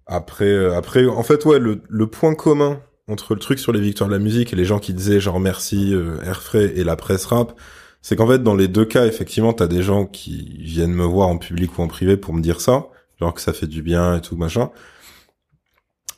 [0.09, 3.79] après euh, après en fait ouais le, le point commun entre le truc sur les
[3.79, 6.95] victoires de la musique et les gens qui disaient genre merci euh, Airfray et la
[6.95, 7.53] presse rap
[8.01, 11.27] c'est qu'en fait dans les deux cas effectivement t'as des gens qui viennent me voir
[11.27, 12.87] en public ou en privé pour me dire ça
[13.21, 14.71] genre que ça fait du bien et tout machin.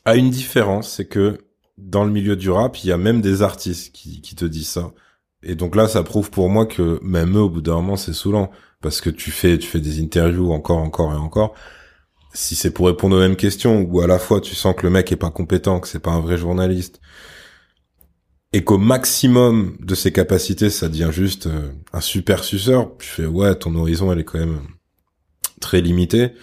[0.06, 1.40] À une différence c'est que
[1.78, 4.70] dans le milieu du rap il y a même des artistes qui, qui te disent
[4.70, 4.92] ça.
[5.44, 8.14] Et donc là ça prouve pour moi que même eux au bout d'un moment c'est
[8.14, 8.52] saoulant.
[8.82, 11.56] Parce que tu fais tu fais des interviews encore encore et encore
[12.34, 14.90] si c'est pour répondre aux mêmes questions ou à la fois tu sens que le
[14.90, 17.02] mec est pas compétent que c'est pas un vrai journaliste
[18.54, 23.26] et qu'au maximum de ses capacités ça devient juste euh, un super suceur tu fais
[23.26, 24.62] ouais ton horizon elle est quand même
[25.60, 26.34] très limitée.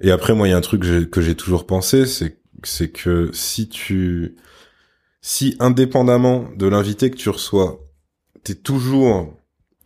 [0.00, 3.30] Et après moi il y a un truc que j'ai- toujours pensé c'est c'est que
[3.32, 4.36] si tu
[5.22, 7.80] si indépendamment de l'invité que tu reçois
[8.44, 9.34] t'es toujours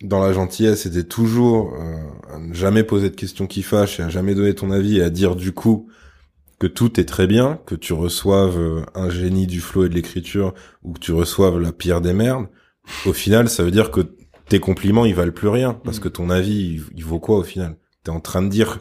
[0.05, 4.03] dans la gentillesse t'es toujours euh, à ne jamais poser de questions qui fâchent et
[4.05, 5.89] à jamais donner ton avis et à dire du coup
[6.61, 9.95] que tout est très bien, que tu reçoives euh, un génie du flow et de
[9.95, 12.47] l'écriture ou que tu reçoives la pire des merdes,
[13.07, 14.03] au final ça veut dire que
[14.49, 16.01] tes compliments ils valent plus rien parce Mm.
[16.01, 17.77] que ton avis il, il vaut quoi au final?
[18.05, 18.81] T'es en train de dire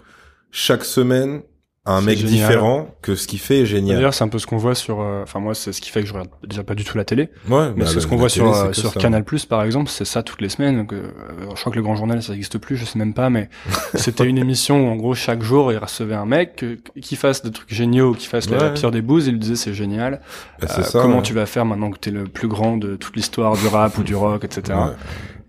[0.51, 1.41] chaque semaine
[1.85, 2.33] un mec génial.
[2.33, 3.97] différent que ce qu'il fait est génial.
[3.97, 5.01] D'ailleurs, c'est un peu ce qu'on voit sur.
[5.01, 7.03] euh, Enfin, moi, c'est ce qui fait que je regarde déjà pas du tout la
[7.03, 7.29] télé.
[7.49, 8.99] Ouais, Mais bah, c'est ce qu'on voit télé, sur, euh, sur ça.
[9.01, 10.87] Canal Plus par exemple, c'est ça toutes les semaines.
[10.87, 11.09] Que, euh,
[11.53, 13.49] je crois que le Grand Journal ça n'existe plus, je sais même pas, mais
[13.95, 16.63] c'était une émission où en gros chaque jour il recevait un mec
[17.01, 18.73] qui fasse des trucs géniaux, qui fasse la- la Ouais.
[18.75, 20.21] pire des bouses, il lui disait c'est génial.
[20.61, 21.21] Bah, Euh, ça, comment ouais.
[21.23, 24.03] tu vas faire maintenant que t'es le plus grand de toute l'histoire du rap ou
[24.03, 24.77] du rock, etc.
[24.77, 24.93] Ouais.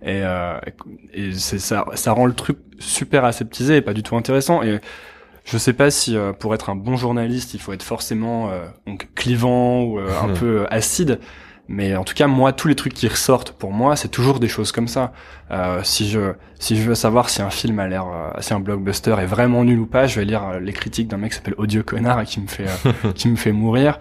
[0.03, 0.59] Et, euh,
[1.15, 4.63] et c'est ça, ça rend le truc super aseptisé et pas du tout intéressant.
[4.65, 4.81] Et
[5.45, 8.65] je sais pas si euh, pour être un bon journaliste, il faut être forcément euh,
[8.87, 10.35] donc clivant ou euh, un Hmm.
[10.35, 11.21] peu euh, acide.
[11.67, 14.49] Mais en tout cas, moi, tous les trucs qui ressortent pour moi, c'est toujours des
[14.49, 15.13] choses comme ça.
[15.51, 18.61] Euh, si je si je veux savoir si un film a l'air, euh, si un
[18.61, 21.55] blockbuster est vraiment nul ou pas, je vais lire les critiques d'un mec qui s'appelle
[21.57, 23.99] Odieux Connard et qui me fait euh, qui me fait mourir.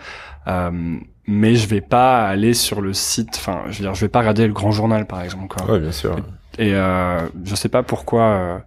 [0.47, 3.29] Euh, mais je vais pas aller sur le site.
[3.37, 5.47] Enfin, je veux dire, je vais pas regarder le Grand Journal par exemple.
[5.55, 5.71] Quoi.
[5.71, 6.17] Ouais, bien sûr.
[6.57, 8.23] Et euh, je sais pas pourquoi.
[8.23, 8.59] euh,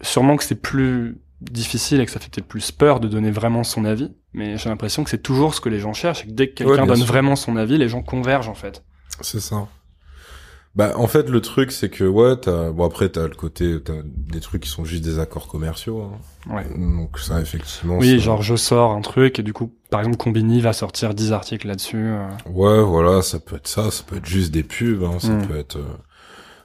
[0.00, 3.64] sûrement que c'est plus difficile et que ça fait peut-être plus peur de donner vraiment
[3.64, 4.10] son avis.
[4.32, 6.24] Mais j'ai l'impression que c'est toujours ce que les gens cherchent.
[6.24, 7.06] Et que dès que quelqu'un donne sûr.
[7.06, 8.82] vraiment son avis, les gens convergent en fait.
[9.20, 9.66] C'est ça.
[10.74, 13.94] Bah, en fait, le truc, c'est que, ouais, t'as, bon, après, t'as le côté, t'as
[14.04, 16.54] des trucs qui sont juste des accords commerciaux, hein.
[16.54, 16.66] Ouais.
[16.76, 17.96] Donc, ça, effectivement.
[17.96, 21.32] Oui, genre je sors un truc et du coup, par exemple, Combini va sortir 10
[21.32, 21.96] articles là-dessus.
[21.96, 22.28] euh.
[22.50, 25.46] Ouais, voilà, ça peut être ça, ça peut être juste des pubs, hein, ça Mm.
[25.46, 25.96] peut être euh,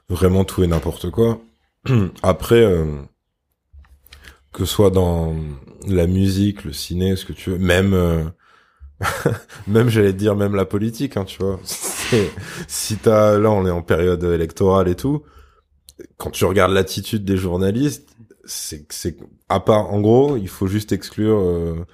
[0.10, 1.40] vraiment tout et n'importe quoi.
[2.22, 2.98] Après, euh,
[4.52, 5.36] que ce soit dans
[5.88, 8.24] la musique, le ciné, ce que tu veux, même, euh,
[9.68, 11.60] même j'allais dire même la politique, hein, tu vois.
[12.68, 15.24] Si t'as, là, on est en période électorale et tout,
[16.18, 18.10] quand tu regardes l'attitude des journalistes,
[18.44, 21.86] c'est, c'est, à part, en gros, il faut juste exclure euh,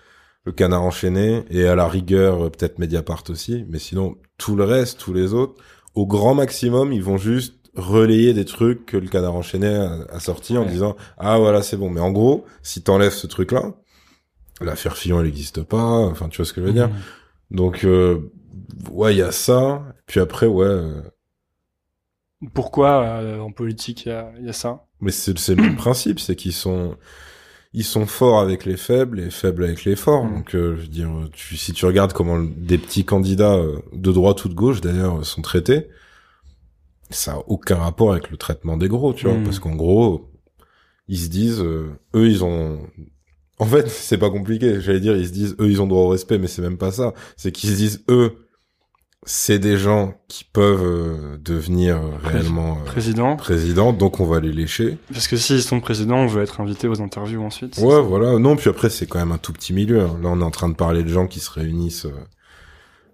[0.45, 4.63] le canard enchaîné et à la rigueur euh, peut-être Mediapart aussi, mais sinon tout le
[4.63, 5.61] reste, tous les autres,
[5.93, 10.19] au grand maximum, ils vont juste relayer des trucs que le canard enchaîné a, a
[10.19, 10.67] sorti en Ouais.
[10.67, 11.89] disant ah voilà c'est bon.
[11.89, 13.73] Mais en gros si t'enlèves ce truc là
[14.61, 15.83] l'affaire Fillon elle existe pas.
[15.83, 16.89] Enfin tu vois ce que je veux dire?
[17.51, 18.31] Donc euh,
[18.91, 19.83] ouais il y a ça.
[20.07, 21.01] Puis après ouais euh,
[22.53, 24.85] Pourquoi euh, en politique il y a, y a ça?
[25.01, 26.95] Mais c'est c'est le même principe c'est qu'ils sont
[27.73, 30.25] ils sont forts avec les faibles et faibles avec les forts.
[30.25, 30.35] Mm.
[30.35, 34.11] donc euh, je veux dire tu, si tu regardes comment des petits candidats euh, de
[34.11, 35.87] droite ou de gauche d'ailleurs sont traités
[37.09, 39.43] ça a aucun rapport avec le traitement des gros tu vois Mm.
[39.43, 40.29] parce qu'en gros
[41.07, 42.79] ils se disent euh, eux ils ont
[43.59, 46.09] en fait c'est pas compliqué j'allais dire ils se disent eux ils ont droit au
[46.09, 48.33] respect mais c'est même pas ça c'est qu'ils se disent eux
[49.29, 54.25] c'est des gens qui peuvent euh, devenir euh, Pré- réellement euh, Président président donc on
[54.25, 57.77] va les lécher Parce que s'ils sont présidents, on veut être invité aux interviews ensuite.
[57.79, 58.37] Ouais, voilà.
[58.39, 60.01] Non, puis après, c'est quand même un tout petit milieu.
[60.01, 60.17] hein.
[60.21, 62.07] Là, on est en train de parler de gens qui se réunissent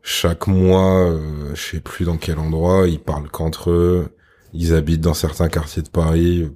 [0.04, 2.88] chaque mois, euh, je sais plus dans quel endroit.
[2.88, 4.10] Ils parlent qu'entre eux.
[4.54, 6.52] Ils habitent dans certains quartiers de Paris.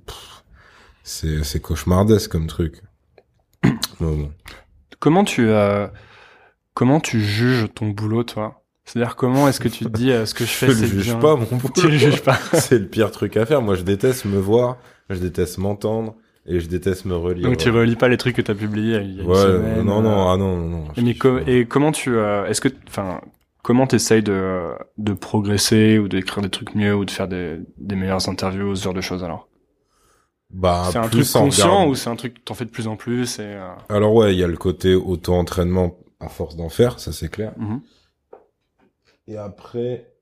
[1.04, 2.82] C'est c'est cauchemardesque comme truc.
[4.00, 4.32] Bon.
[5.00, 5.88] Comment tu euh,
[6.76, 8.62] comment tu juges ton boulot, toi?
[8.86, 10.88] C'est-à-dire comment est-ce que tu te dis euh, ce que je fais Je c'est le
[10.88, 11.74] juge bien pas, mon boulot.
[11.76, 12.38] Tu le juges pas.
[12.54, 13.62] c'est le pire truc à faire.
[13.64, 14.78] Moi, je déteste me voir,
[15.10, 17.48] je déteste m'entendre et je déteste me relire.
[17.50, 19.84] Donc tu relis pas les trucs que t'as publiés il y a une Ouais, semaine.
[19.84, 20.88] non, non, euh, ah non, non, non.
[20.98, 21.16] Mais
[21.48, 23.20] et comment tu euh, est-ce que enfin
[23.68, 27.98] comment t'essayes de de progresser ou d'écrire des trucs mieux ou de faire des des
[27.98, 29.50] meilleures interviews ce genre de choses alors?
[30.50, 32.88] Bah, C'est un truc plus conscient ou c'est un truc que t'en fais de plus
[32.88, 36.70] en plus et euh, Alors ouais, il y a le côté auto-entraînement à force d'en
[36.70, 37.52] faire, ça c'est clair.
[37.58, 37.82] mhm.
[39.28, 40.14] Et après,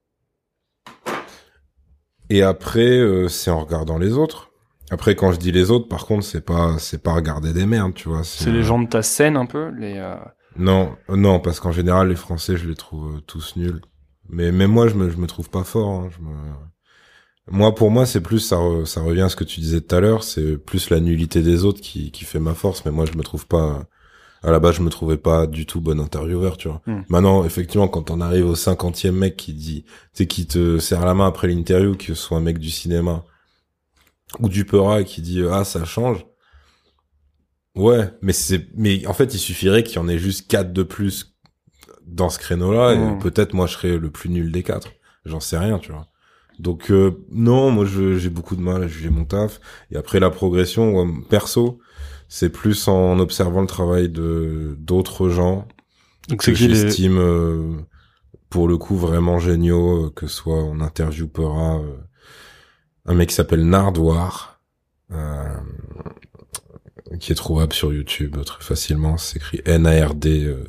[2.32, 4.50] et après, euh, c'est en regardant les autres.
[4.90, 7.94] Après, quand je dis les autres, par contre, c'est pas, c'est pas regarder des merdes,
[7.94, 8.24] tu vois.
[8.24, 10.16] c'est les euh, gens de ta scène un peu les euh,
[10.58, 13.82] Non, euh, non, parce qu'en général, les Français, je les trouve euh, tous nuls.
[14.30, 15.90] Mais même moi, je me, je me trouve pas fort.
[15.90, 16.34] hein, je me...
[17.52, 19.96] Moi, pour moi, c'est plus ça, re- ça revient à ce que tu disais tout
[19.96, 20.24] à l'heure.
[20.24, 22.86] C'est plus la nullité des autres qui, qui fait ma force.
[22.86, 23.86] Mais moi, je me trouve pas.
[24.44, 26.82] À la base, je me trouvais pas du tout bon intervieweur, tu vois.
[26.86, 27.02] Hmm.
[27.10, 31.06] Maintenant, effectivement, quand on arrive au cinquantième mec qui dit, tu sais, qui te serre
[31.06, 33.24] la main après l'interview, que ce soit un mec du cinéma
[34.40, 36.26] ou du Peura qui dit ah ça change.
[37.76, 40.84] Ouais, mais c'est, mais en fait, il suffirait qu'il y en ait juste quatre de
[40.84, 41.36] plus
[42.06, 44.90] dans ce créneau-là, et peut-être moi je serais le plus nul des quatre.
[45.26, 46.08] J'en sais rien, tu vois.
[46.60, 49.60] Donc euh, non, moi j'ai beaucoup de mal à juger mon taf.
[49.92, 51.80] Et après la progression, ouais, perso,
[52.30, 55.68] c'est plus en observant le travail de d'autres gens
[56.30, 57.74] donc que j'estime euh,
[58.50, 61.98] pour le coup vraiment géniaux, euh, que soit on interviewera euh,
[63.06, 64.60] un mec qui s'appelle Nardoir,
[65.12, 65.58] euh,
[67.20, 69.18] qui est trouvable sur YouTube euh, très facilement.
[69.18, 70.62] C'est écrit N-A-R-D-W-A-R.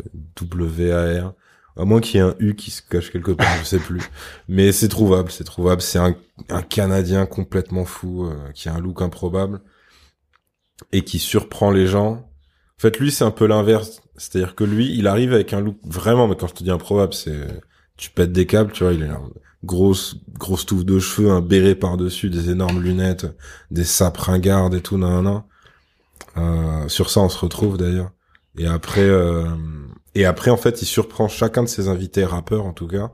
[1.78, 4.00] À moins qu'il y ait un U qui se cache quelque part, je sais plus.
[4.48, 5.82] Mais c'est trouvable, c'est trouvable.
[5.82, 6.16] C'est un,
[6.48, 9.60] un Canadien complètement fou, euh, qui a un look improbable
[10.92, 12.12] et qui surprend les gens.
[12.78, 14.02] En fait, lui, c'est un peu l'inverse.
[14.16, 17.12] C'est-à-dire que lui, il arrive avec un look vraiment, mais quand je te dis improbable,
[17.12, 17.60] c'est
[17.96, 19.16] tu pètes des câbles, tu vois, il a une
[19.64, 23.26] grosse grosse touffe de cheveux, un béret par-dessus, des énormes lunettes,
[23.70, 25.42] des sapes ringardes et tout, nan, nan, nan.
[26.36, 28.10] Euh, sur ça, on se retrouve d'ailleurs.
[28.58, 29.44] Et après, euh,
[30.14, 33.12] et après, en fait, il surprend chacun de ses invités rappeurs, en tout cas,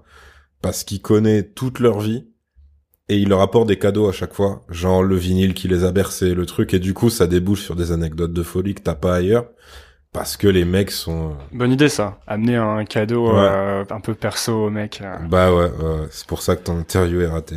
[0.62, 2.28] parce qu'il connaît toute leur vie
[3.08, 5.92] et il leur apporte des cadeaux à chaque fois, genre le vinyle qui les a
[5.92, 8.94] bercés, le truc, et du coup, ça débouche sur des anecdotes de folie que t'as
[8.94, 9.46] pas ailleurs,
[10.12, 13.38] parce que les mecs sont, euh, bonne idée ça amener un cadeau Ouais.
[13.38, 15.16] euh, un peu perso au mec euh.
[15.28, 17.56] bah ouais, ouais, c'est pour ça que ton interview est raté.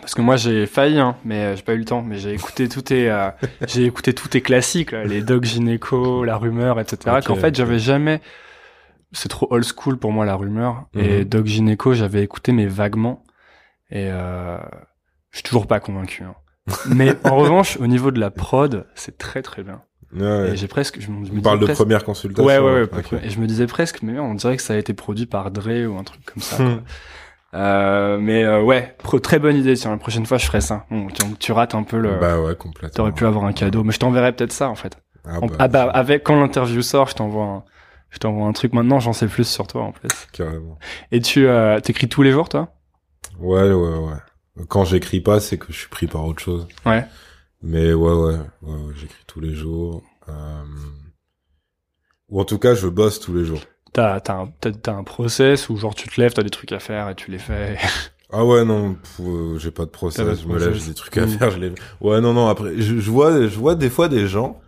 [0.00, 2.02] Parce que moi j'ai failli, hein, mais euh, j'ai pas eu le temps.
[2.02, 3.30] Mais j'ai écouté tous tes, euh,
[3.66, 7.16] j'ai écouté tous tes classiques, là, les Doc Gynéco, la rumeur, etc.
[7.18, 7.54] Ok, Qu'en fait ok.
[7.54, 8.20] j'avais jamais.
[9.12, 10.86] C'est trop old school pour moi la rumeur.
[10.94, 11.24] Et Mhm.
[11.24, 13.22] Doc Gynéco, j'avais écouté mais vaguement.
[13.90, 14.58] Et euh,
[15.30, 16.24] je suis toujours pas convaincu.
[16.24, 16.34] hein.
[16.88, 19.82] mais en revanche, au niveau de la prod, c'est très très bien.
[20.12, 20.50] Ouais, ouais.
[20.52, 22.44] Et j'ai presque, je, me- je me parle de première consultation.
[22.44, 22.82] Ouais, ouais,
[23.12, 23.20] ouais.
[23.24, 25.86] Et je me disais presque, mais on dirait que ça a été produit par Dre
[25.88, 26.56] ou un truc comme ça.
[26.62, 26.80] quoi.
[27.54, 29.74] Euh, mais euh, ouais, très bonne idée.
[29.74, 30.84] Tiens, la prochaine fois, je ferai ça.
[30.90, 32.18] Bon, tu, tu rates un peu le.
[32.18, 32.94] Bah ouais, complètement.
[32.94, 34.98] T'aurais pu avoir un cadeau, mais je t'enverrai peut-être ça en fait.
[35.24, 37.64] Ah En- bah, ah bah avec quand l'interview sort, je t'envoie un,
[38.10, 38.72] je t'envoie un truc.
[38.74, 40.08] Maintenant, j'en sais plus sur toi en plus.
[40.32, 40.78] carrément.
[41.12, 42.74] Et tu euh, t'écris tous les jours, toi?
[43.38, 44.64] Ouais, ouais, ouais.
[44.68, 46.66] Quand j'écris pas, c'est que je suis pris par autre chose.
[46.84, 47.06] Ouais.
[47.62, 50.02] Mais ouais, ouais, ouais, ouais, j'écris tous les jours.
[50.28, 50.62] Euh...
[52.28, 53.60] Ou en tout cas, je bosse tous les jours.
[53.96, 57.08] T'as t'as un, un process où genre tu te lèves, t'as des trucs à faire
[57.08, 57.78] et tu les fais.
[58.32, 60.26] Ah ouais, non, euh, j'ai pas de process.
[60.26, 61.72] Pas de je me lève, j'ai des trucs à faire, je les...
[62.00, 64.60] Ouais, non, non, après, je, je vois, je vois des fois des gens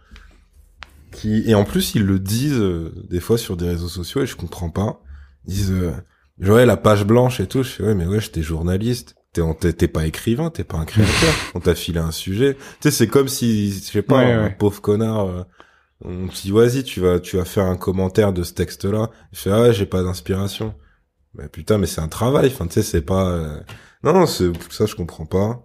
[1.11, 4.27] qui, et en plus, ils le disent, euh, des fois sur des réseaux sociaux et
[4.27, 5.01] je comprends pas.
[5.47, 5.93] Ils disent, euh,
[6.41, 7.65] ouais, la page blanche et tout.
[7.65, 9.17] Je fais, ouais, mais ouais, j'étais journaliste.
[9.33, 11.35] T'es, pas écrivain, t'es pas un créateur.
[11.55, 12.55] on t'a filé un sujet.
[12.55, 14.57] Tu sais, c'est comme si, je sais pas, Ouais, un ouais.
[14.59, 15.43] pauvre connard, euh,
[16.05, 19.11] on te dit, vas-y, tu vas, tu vas faire un commentaire de ce texte-là.
[19.33, 20.75] Je fais, ah, j'ai pas d'inspiration.
[21.35, 22.49] Mais putain, mais c'est un travail.
[22.49, 23.61] Enfin, tu sais, c'est pas, euh,
[24.05, 25.65] non, non, c'est, ça, je comprends pas.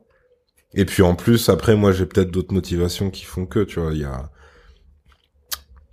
[0.74, 3.94] Et puis, en plus, après, moi, j'ai peut-être d'autres motivations qui font que, tu vois,
[3.94, 4.32] il y a,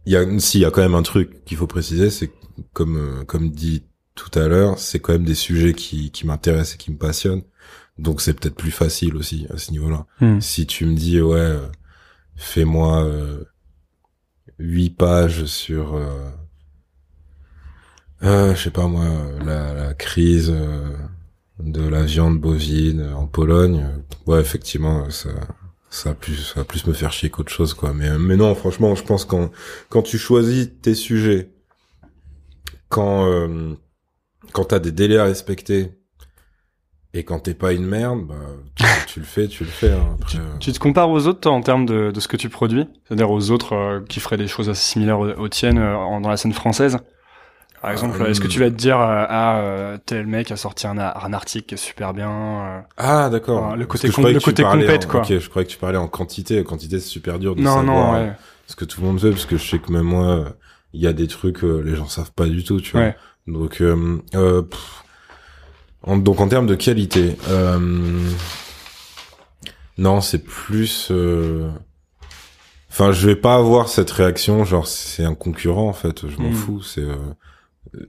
[0.06, 2.32] il y a, s'il y a quand même un truc qu'il faut préciser, c'est
[2.72, 3.84] comme, euh, comme dit
[4.14, 7.42] tout à l'heure, c'est quand même des sujets qui, qui m'intéressent et qui me passionnent.
[7.98, 10.06] Donc c'est peut-être plus facile aussi à ce niveau-là.
[10.20, 10.40] Hmm.
[10.40, 11.66] Si tu me dis ouais, euh,
[12.36, 13.44] fais-moi euh,
[14.60, 16.30] huit pages sur, euh,
[18.22, 19.06] euh, je sais pas moi,
[19.44, 20.94] la, la crise euh,
[21.58, 25.30] de la viande bovine en Pologne, euh, ouais effectivement ça,
[25.90, 27.92] ça plus, ça plus me faire chier qu'autre chose quoi.
[27.94, 29.50] Mais mais non franchement, je pense quand
[29.88, 31.50] quand tu choisis tes sujets,
[32.88, 33.74] quand euh,
[34.52, 35.92] quand t'as des délais à respecter
[37.14, 38.34] et quand t'es pas une merde, bah,
[38.76, 39.92] tu, tu le fais, tu le fais.
[39.92, 40.16] hein.
[40.20, 42.48] Après, euh, Tu te compares aux autres toi, en termes de, de ce que tu
[42.48, 42.86] produis?
[43.06, 46.28] C'est-à-dire aux autres euh, qui feraient des choses assez similaires aux, aux tiennes euh, dans
[46.28, 46.98] la scène française?
[47.82, 50.56] Par exemple, Euh, est-ce que tu vas te dire euh, ah euh, tel mec a
[50.56, 53.74] sorti un, un article qui est super bien euh, Ah d'accord.
[53.74, 55.20] Le côté com- le côté compète, en- quoi.
[55.22, 56.62] Ok, je croyais que tu parlais en quantité.
[56.62, 58.32] Quantité, c'est super dur de Non, savoir non, ouais.
[58.66, 60.44] ce que tout le monde fait, parce que je sais que même moi,
[60.92, 63.00] il y a des trucs euh, les gens savent pas du tout, tu vois.
[63.00, 63.16] Ouais.
[63.46, 65.02] Donc, euh, euh, pff,
[66.02, 67.78] en- donc en termes de qualité, euh,
[69.98, 71.08] non, c'est plus.
[71.10, 71.70] euh,
[72.92, 76.26] Enfin, je vais pas avoir cette réaction, genre c'est un concurrent en fait.
[76.28, 76.54] Je m'en Mm.
[76.54, 76.82] fous.
[76.82, 77.14] C'est euh,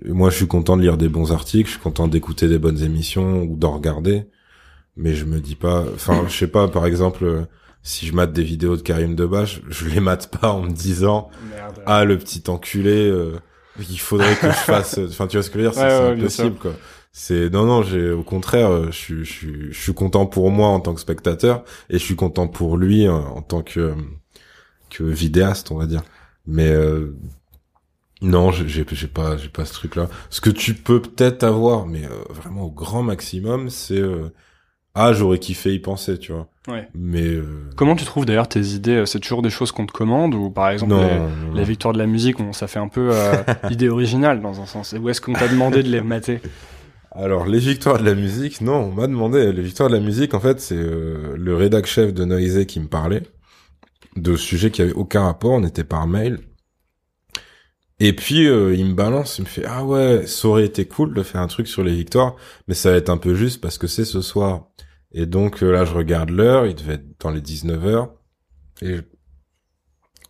[0.05, 2.81] moi, je suis content de lire des bons articles, je suis content d'écouter des bonnes
[2.81, 4.25] émissions ou d'en regarder,
[4.97, 5.85] mais je me dis pas.
[5.93, 6.67] Enfin, je sais pas.
[6.67, 7.45] Par exemple,
[7.83, 11.29] si je mate des vidéos de Karim Debache, je les mate pas en me disant
[11.49, 11.83] Merde.
[11.85, 13.39] ah le petit enculé euh,
[13.79, 15.89] il faudrait que je fasse enfin tu vois ce que je veux dire c'est Ouais,
[15.89, 16.73] c'est ouais, bien impossible quoi
[17.11, 20.49] c'est non non j'ai au contraire euh, je suis je suis je suis content pour
[20.51, 23.93] moi en tant que spectateur et je suis content pour lui euh, en tant que
[24.89, 26.03] que vidéaste on va dire
[26.47, 27.15] mais euh,
[28.21, 31.85] non j'ai j'ai pas j'ai pas ce truc là ce que tu peux peut-être avoir
[31.85, 34.29] mais euh, vraiment au grand maximum c'est euh,
[34.93, 36.87] ah j'aurais kiffé y penser tu vois Ouais.
[36.93, 39.91] mais euh, Comment tu trouves d'ailleurs tes idées euh, C'est toujours des choses qu'on te
[39.91, 41.53] commande ou par exemple non, les, non, non.
[41.55, 43.33] les victoires de la musique, on, ça fait un peu euh,
[43.71, 44.93] idée originale dans un sens.
[44.93, 46.39] Et où est-ce qu'on t'a demandé de les mater?
[47.11, 49.51] Alors, les victoires de la musique, non, on m'a demandé.
[49.53, 52.79] Les victoires de la musique, en fait, c'est euh, le rédac chef de Noisy qui
[52.79, 53.23] me parlait
[54.17, 56.39] de sujets qui avaient aucun rapport, on était par mail.
[57.99, 61.13] Et puis, euh, il me balance, il me fait, ah ouais, ça aurait été cool
[61.13, 62.35] de faire un truc sur les victoires,
[62.67, 64.69] mais ça va être un peu juste parce que c'est ce soir.
[65.11, 68.13] Et donc, euh, là, je regarde l'heure, il devait être dans les 19 heures.
[68.81, 69.01] Et je-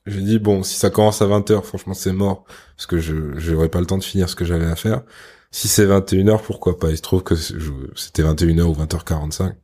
[0.08, 2.46] j'ai dit, bon, si ça commence à 20 heures, franchement, c'est mort.
[2.76, 5.04] Parce que je, j'aurais pas le temps de finir ce que j'avais à faire.
[5.52, 6.90] Si c'est 21h, pourquoi pas?
[6.92, 9.56] Il se trouve que c'était 21h ou 20h45.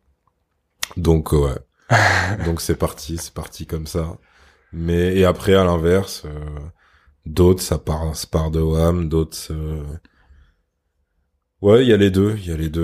[0.97, 1.55] Donc euh, ouais.
[2.45, 4.17] Donc c'est parti, c'est parti comme ça.
[4.73, 6.59] Mais et après à l'inverse, euh,
[7.25, 9.83] d'autres ça part ça part de Wham, d'autres euh,
[11.61, 12.81] Ouais, il y a les deux, il y a les deux.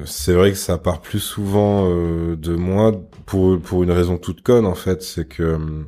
[0.00, 2.92] Euh, C'est vrai que ça part plus souvent euh, de moi
[3.26, 5.86] pour pour une raison toute conne en fait, c'est que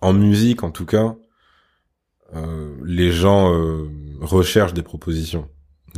[0.00, 1.16] en musique en tout cas,
[2.84, 3.88] les gens euh,
[4.20, 5.48] recherchent des propositions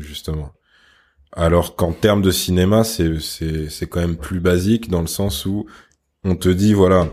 [0.01, 0.53] justement.
[1.33, 5.47] Alors qu'en termes de cinéma, c'est c'est c'est quand même plus basique dans le sens
[5.47, 5.67] où
[6.25, 7.09] on te dit voilà,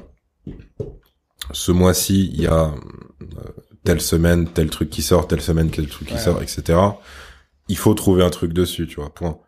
[1.51, 2.65] ce mois-ci il y a
[3.21, 3.51] euh,
[3.83, 6.19] telle semaine tel truc qui sort, telle semaine tel truc qui Ouais.
[6.19, 6.79] sort, etc.
[7.67, 9.13] Il faut trouver un truc dessus, tu vois.
[9.13, 9.39] Point.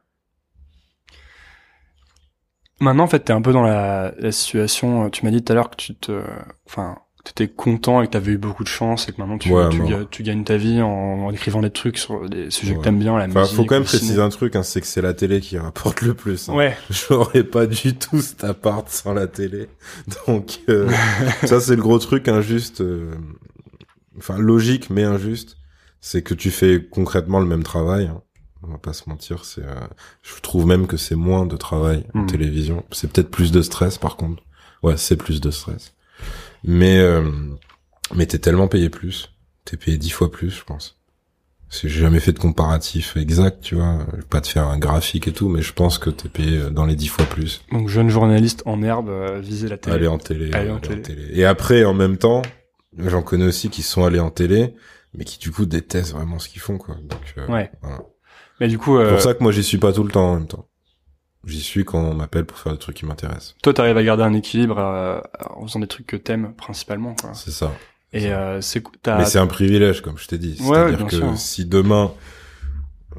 [2.80, 5.05] Maintenant, en fait, t'es un peu dans la, la situation.
[5.05, 6.21] euh, Tu m'as dit tout à l'heure que tu te,
[6.67, 6.97] enfin,
[7.28, 9.82] t'étais content et que t'avais eu beaucoup de chance et que maintenant tu, Ouais, tu,
[10.11, 12.84] tu gagnes ta vie en, en écrivant des trucs sur des sujets que Ouais.
[12.84, 13.55] t'aimes bien, la Enfin, musique.
[13.55, 13.99] faut quand même ciné.
[13.99, 16.49] préciser un truc, hein, c'est que c'est la télé qui rapporte le plus.
[16.49, 16.55] hein.
[16.55, 16.78] Ouais.
[16.89, 19.69] J'aurais pas du tout cet appart sans la télé.
[20.28, 20.89] Donc euh,
[21.45, 22.82] ça c'est le gros truc injuste.
[22.82, 23.13] euh,
[24.17, 25.57] Enfin logique mais injuste,
[26.01, 28.07] c'est que tu fais concrètement le même travail.
[28.07, 28.21] hein.
[28.63, 29.61] On va pas se mentir, c'est.
[29.61, 29.75] euh,
[30.23, 32.28] Je trouve même que c'est moins de travail en Mhm.
[32.28, 32.84] télévision.
[32.91, 34.41] C'est peut-être plus de stress par contre.
[34.84, 35.93] Ouais, c'est plus de stress.
[36.63, 37.23] Mais euh,
[38.15, 39.33] mais t'es tellement payé plus.
[39.65, 40.95] T'es payé dix fois plus, je pense.
[41.69, 44.05] J'ai jamais fait de comparatif exact, tu vois.
[44.29, 46.95] Pas te faire un graphique et tout, mais je pense que t'es payé dans les
[46.95, 47.61] dix fois plus.
[47.73, 49.95] Donc, jeune journaliste en herbe, euh, viser la télé.
[49.97, 50.53] Aller en télé.
[50.53, 51.03] Aller en télé.
[51.33, 52.41] Et après, en même temps,
[52.97, 54.75] j'en connais aussi qui sont allés en télé,
[55.13, 56.95] mais qui du coup détestent vraiment ce qu'ils font, quoi.
[57.03, 57.69] Donc, euh, Ouais.
[57.81, 57.99] voilà.
[58.61, 60.31] Mais du coup, C'est euh, pour ça que moi j'y suis pas tout le temps
[60.31, 60.69] en même temps.
[61.47, 63.55] J'y suis quand on m'appelle pour faire des trucs qui m'intéressent.
[63.63, 65.19] toi, t'arrives à garder un équilibre euh,
[65.55, 67.15] en faisant des trucs que t'aimes principalement.
[67.33, 67.73] C'est ça.
[68.13, 70.57] Et euh, c'est, Mais c'est un privilège, comme je t'ai dit.
[70.61, 71.37] Ouais, C'est-à-dire que sûr.
[71.37, 72.11] si demain,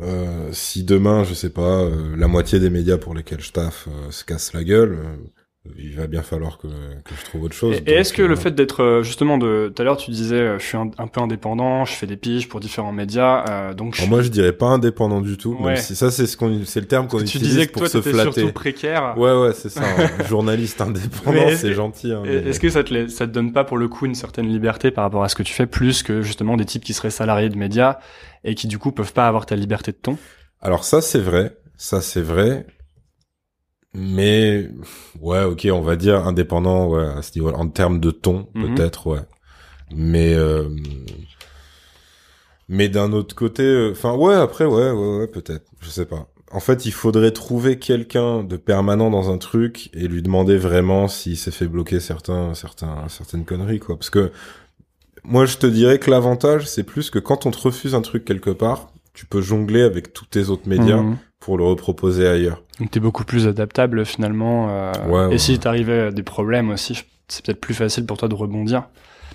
[0.00, 3.88] Euh, si demain, je sais pas, euh, la moitié des médias pour lesquels je taffe
[3.88, 5.16] euh, se cassent la gueule, euh,
[5.78, 7.76] il va bien falloir que, que je trouve autre chose.
[7.86, 10.36] Et, est-ce que euh, le fait d'être euh, justement de tout à l'heure tu disais
[10.36, 13.74] euh, je suis un, un peu indépendant, je fais des piges pour différents médias, euh,
[13.74, 15.56] donc je Alors moi, je dirais pas indépendant du tout.
[15.60, 15.74] Ouais.
[15.74, 17.82] Même si ça, c'est ce qu'on, c'est le terme qu'on tu utilise disais que pour
[17.82, 18.32] toi se flatter.
[18.40, 19.14] surtout précaire.
[19.18, 19.82] Ouais, ouais, c'est ça.
[20.28, 22.12] journaliste indépendant, c'est gentil.
[22.12, 24.46] Hein, mais- Est-ce que ça te, ça te donne pas pour le coup une certaine
[24.48, 27.10] liberté par rapport à ce que tu fais, plus que justement des types qui seraient
[27.10, 27.98] salariés de médias
[28.44, 30.16] et qui du coup peuvent pas avoir ta liberté de ton?
[30.60, 31.56] Alors ça, c'est vrai.
[31.76, 32.66] Ça, c'est vrai.
[33.94, 34.68] Mais
[35.20, 38.74] ouais, ok, on va dire indépendant, ouais, à ce niveau En termes de ton, Mhm.
[38.74, 39.20] peut-être, ouais.
[39.94, 40.68] Mais euh,
[42.68, 45.64] mais d'un autre côté, euh, enfin ouais, après, ouais, ouais, ouais, peut-être.
[45.80, 46.28] Je sais pas.
[46.50, 51.08] En fait, il faudrait trouver quelqu'un de permanent dans un truc et lui demander vraiment
[51.08, 53.96] s'il s'est fait bloquer certains, certains, certaines conneries, quoi.
[53.96, 54.30] Parce que
[55.24, 58.24] moi, je te dirais que l'avantage, c'est plus que quand on te refuse un truc
[58.24, 61.16] quelque part, tu peux jongler avec tous tes autres médias Mhm.
[61.40, 62.62] Pour le reproposer ailleurs.
[62.80, 64.68] Donc t'es beaucoup plus adaptable finalement.
[64.70, 65.38] euh, Ouais, et ouais.
[65.38, 68.88] si t'arrivais à des problèmes aussi, c'est peut-être plus facile pour toi de rebondir.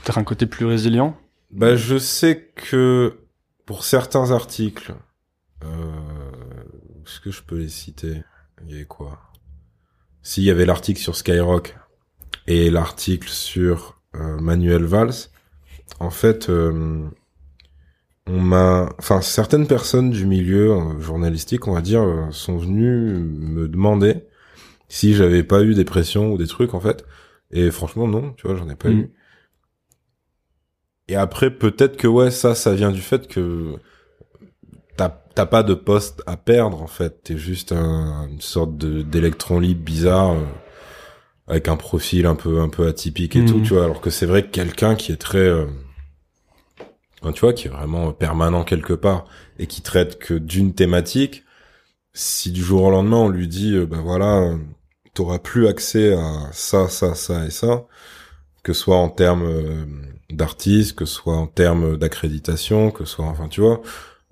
[0.03, 1.15] Peut-être un côté plus résilient.
[1.51, 3.17] Bah, je sais que
[3.65, 4.93] pour certains articles,
[5.63, 5.67] euh,
[7.05, 8.21] est-ce que je peux les citer?
[8.65, 9.19] Il y avait quoi?
[10.21, 11.75] S'il y avait l'article sur Skyrock
[12.47, 15.13] et l'article sur euh, Manuel Valls,
[15.99, 17.07] en fait, euh,
[18.27, 23.13] on m'a, enfin, certaines personnes du milieu euh, journalistique, on va dire, euh, sont venues
[23.19, 24.25] me demander
[24.89, 27.05] si j'avais pas eu des pressions ou des trucs, en fait.
[27.51, 28.99] Et franchement, non, tu vois, j'en ai pas Mm.
[28.99, 29.11] eu.
[31.09, 33.75] Et après, peut-être que ouais, ça, ça vient du fait que
[35.35, 37.23] t'as pas de poste à perdre en fait.
[37.23, 40.45] T'es juste un- une sorte de d'électron libre bizarre euh,
[41.47, 43.83] avec un profil un peu un peu atypique et tout, tu vois.
[43.85, 45.65] Alors que c'est vrai que quelqu'un qui est très, euh,
[47.23, 49.25] enfin, tu vois, qui est vraiment permanent quelque part
[49.59, 51.43] et qui traite que d'une thématique,
[52.13, 54.53] si du jour au lendemain on lui dit, euh, ben voilà,
[55.13, 57.85] t'auras plus accès à ça, ça, ça et ça,
[58.63, 59.85] que ce soit en termes euh,
[60.31, 63.81] d'artistes, que ce soit en termes d'accréditation, que ce soit, enfin, tu vois.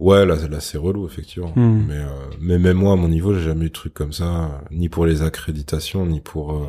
[0.01, 1.53] Ouais, là, là c'est relou, effectivement.
[1.55, 1.85] Hmm.
[1.87, 4.63] Mais, euh, mais même moi, à mon niveau, j'ai jamais eu de truc comme ça,
[4.71, 6.67] ni pour les accréditations, ni pour, euh,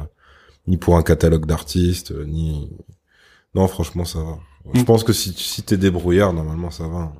[0.66, 2.70] ni pour un catalogue d'artistes, euh, ni...
[3.54, 4.38] Non, franchement, ça va.
[4.74, 7.12] Je pense que si, si t'es débrouillard, normalement, ça va.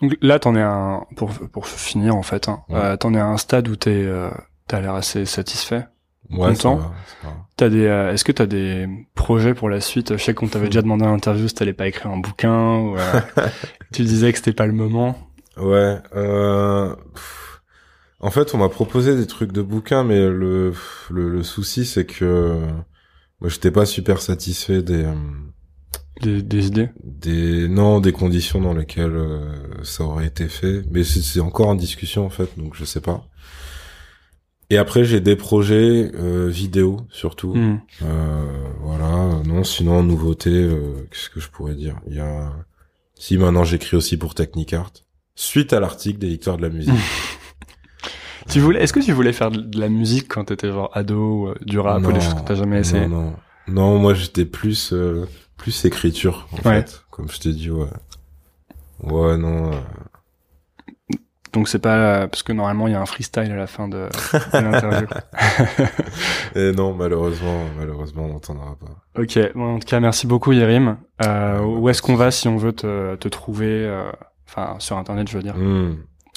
[0.00, 2.76] Donc là t'en es à un, pour, pour finir en fait, hein, Ouais.
[2.76, 4.28] euh, t'en es à un stade où t'es, euh,
[4.66, 5.86] t'as l'air assez satisfait.
[6.30, 6.80] Ouais, Content.
[7.56, 10.16] T'as des, euh, est-ce que t'as des projets pour la suite?
[10.16, 12.96] Je sais qu'on t'avait déjà demandé en interview si t'allais pas écrire un bouquin ou
[12.96, 13.20] euh,
[13.92, 15.16] tu disais que c'était pas le moment.
[15.58, 15.98] Ouais.
[16.16, 16.94] Euh...
[18.20, 20.72] En fait, on m'a proposé des trucs de bouquins, mais le
[21.10, 22.58] le, le souci, c'est que
[23.40, 25.14] moi, j'étais pas super satisfait des euh,
[26.22, 26.90] Des, des idées.
[27.02, 30.82] des non des conditions dans lesquelles euh, ça aurait été fait.
[30.90, 33.26] Mais c'est encore en discussion en fait, donc je sais pas.
[34.70, 37.54] Et après, j'ai des projets euh, vidéo surtout.
[37.54, 37.80] Hmm.
[38.02, 38.44] Euh,
[38.80, 39.42] voilà.
[39.44, 42.00] Non, sinon nouveauté, euh, qu'est-ce que je pourrais dire?
[42.08, 42.52] Il y a
[43.16, 44.92] si maintenant j'écris aussi pour Technicart.
[45.34, 46.92] Suite à l'article des victoires de la musique.
[48.48, 51.54] Tu voulais, est-ce que tu voulais faire de la musique quand t'étais genre ado, euh,
[51.64, 53.06] du rap ou des choses que t'as jamais essayé?
[53.06, 53.36] Non, non.
[53.68, 55.24] Non, moi j'étais plus euh,
[55.64, 56.82] plus écriture en Ouais.
[56.82, 57.86] fait, comme je t'ai dit ouais.
[59.02, 59.72] Ouais, non.
[59.72, 59.76] euh,
[61.54, 63.88] Donc c'est pas euh, parce que normalement il y a un freestyle à la fin
[63.88, 64.08] de,
[64.52, 65.06] de l'interview.
[66.54, 69.20] Et non, malheureusement, malheureusement, on n'entendra pas.
[69.22, 70.98] ok, bon, en tout cas merci beaucoup Yerim.
[71.24, 74.10] Euh, où est-ce qu'on va si on veut te, te trouver, euh,
[74.46, 75.56] enfin sur internet je veux dire?
[75.56, 75.96] Hmm.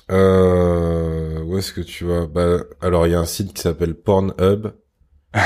[0.10, 2.28] Euh, où est-ce que tu vas?
[2.28, 4.68] Bah, alors il y a un site qui s'appelle Pornhub.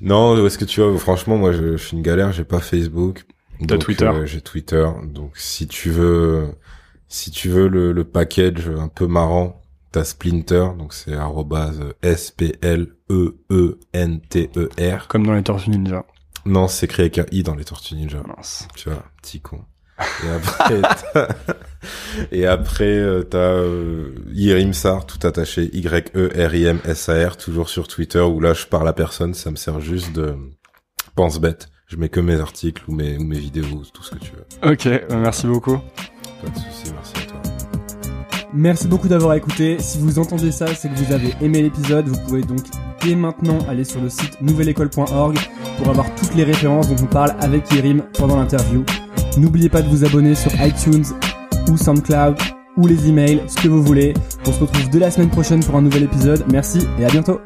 [0.00, 2.32] non, où est-ce que tu vas Franchement, moi, je, je suis une galère.
[2.32, 3.24] J'ai pas Facebook.
[3.66, 4.04] T'as Twitter.
[4.04, 4.86] euh, j'ai Twitter.
[5.04, 6.48] Donc, si tu veux,
[7.08, 10.68] si tu veux le, le package un peu marrant, t'as Splinter.
[10.78, 15.08] Donc, c'est arrobase S P L E E N T E R.
[15.08, 16.04] Comme dans les Tortues Ninja.
[16.44, 18.22] Non, c'est écrit avec un i dans les Tortues Ninja.
[18.26, 18.68] Mince.
[18.76, 19.60] Tu vois, petit con.
[19.98, 20.82] Et après,
[21.12, 21.28] t'as-
[22.32, 24.10] et après, euh, t'as euh,
[25.06, 29.80] tout attaché, Y-E-R-I-M-S-A-R, toujours sur Twitter, où là, je parle à personne, ça me sert
[29.80, 30.34] juste de
[31.14, 31.68] pense bête.
[31.86, 34.70] Je mets que mes articles ou mes, ou mes vidéos, tout ce que tu veux.
[34.72, 35.78] Ok, bah, merci beaucoup.
[36.42, 37.40] Pas de soucis, merci à toi.
[38.52, 39.76] Merci beaucoup d'avoir écouté.
[39.78, 42.08] Si vous entendez ça, c'est que vous avez aimé l'épisode.
[42.08, 42.60] Vous pouvez donc
[43.02, 45.36] dès maintenant aller sur le site nouvelleécole.org
[45.78, 48.84] pour avoir toutes les références dont on parle avec Yerim pendant l'interview.
[49.36, 51.04] N'oubliez pas de vous abonner sur iTunes
[51.68, 52.36] ou SoundCloud
[52.76, 54.14] ou les emails, ce que vous voulez.
[54.46, 56.44] On se retrouve dès la semaine prochaine pour un nouvel épisode.
[56.50, 57.40] Merci et à bientôt.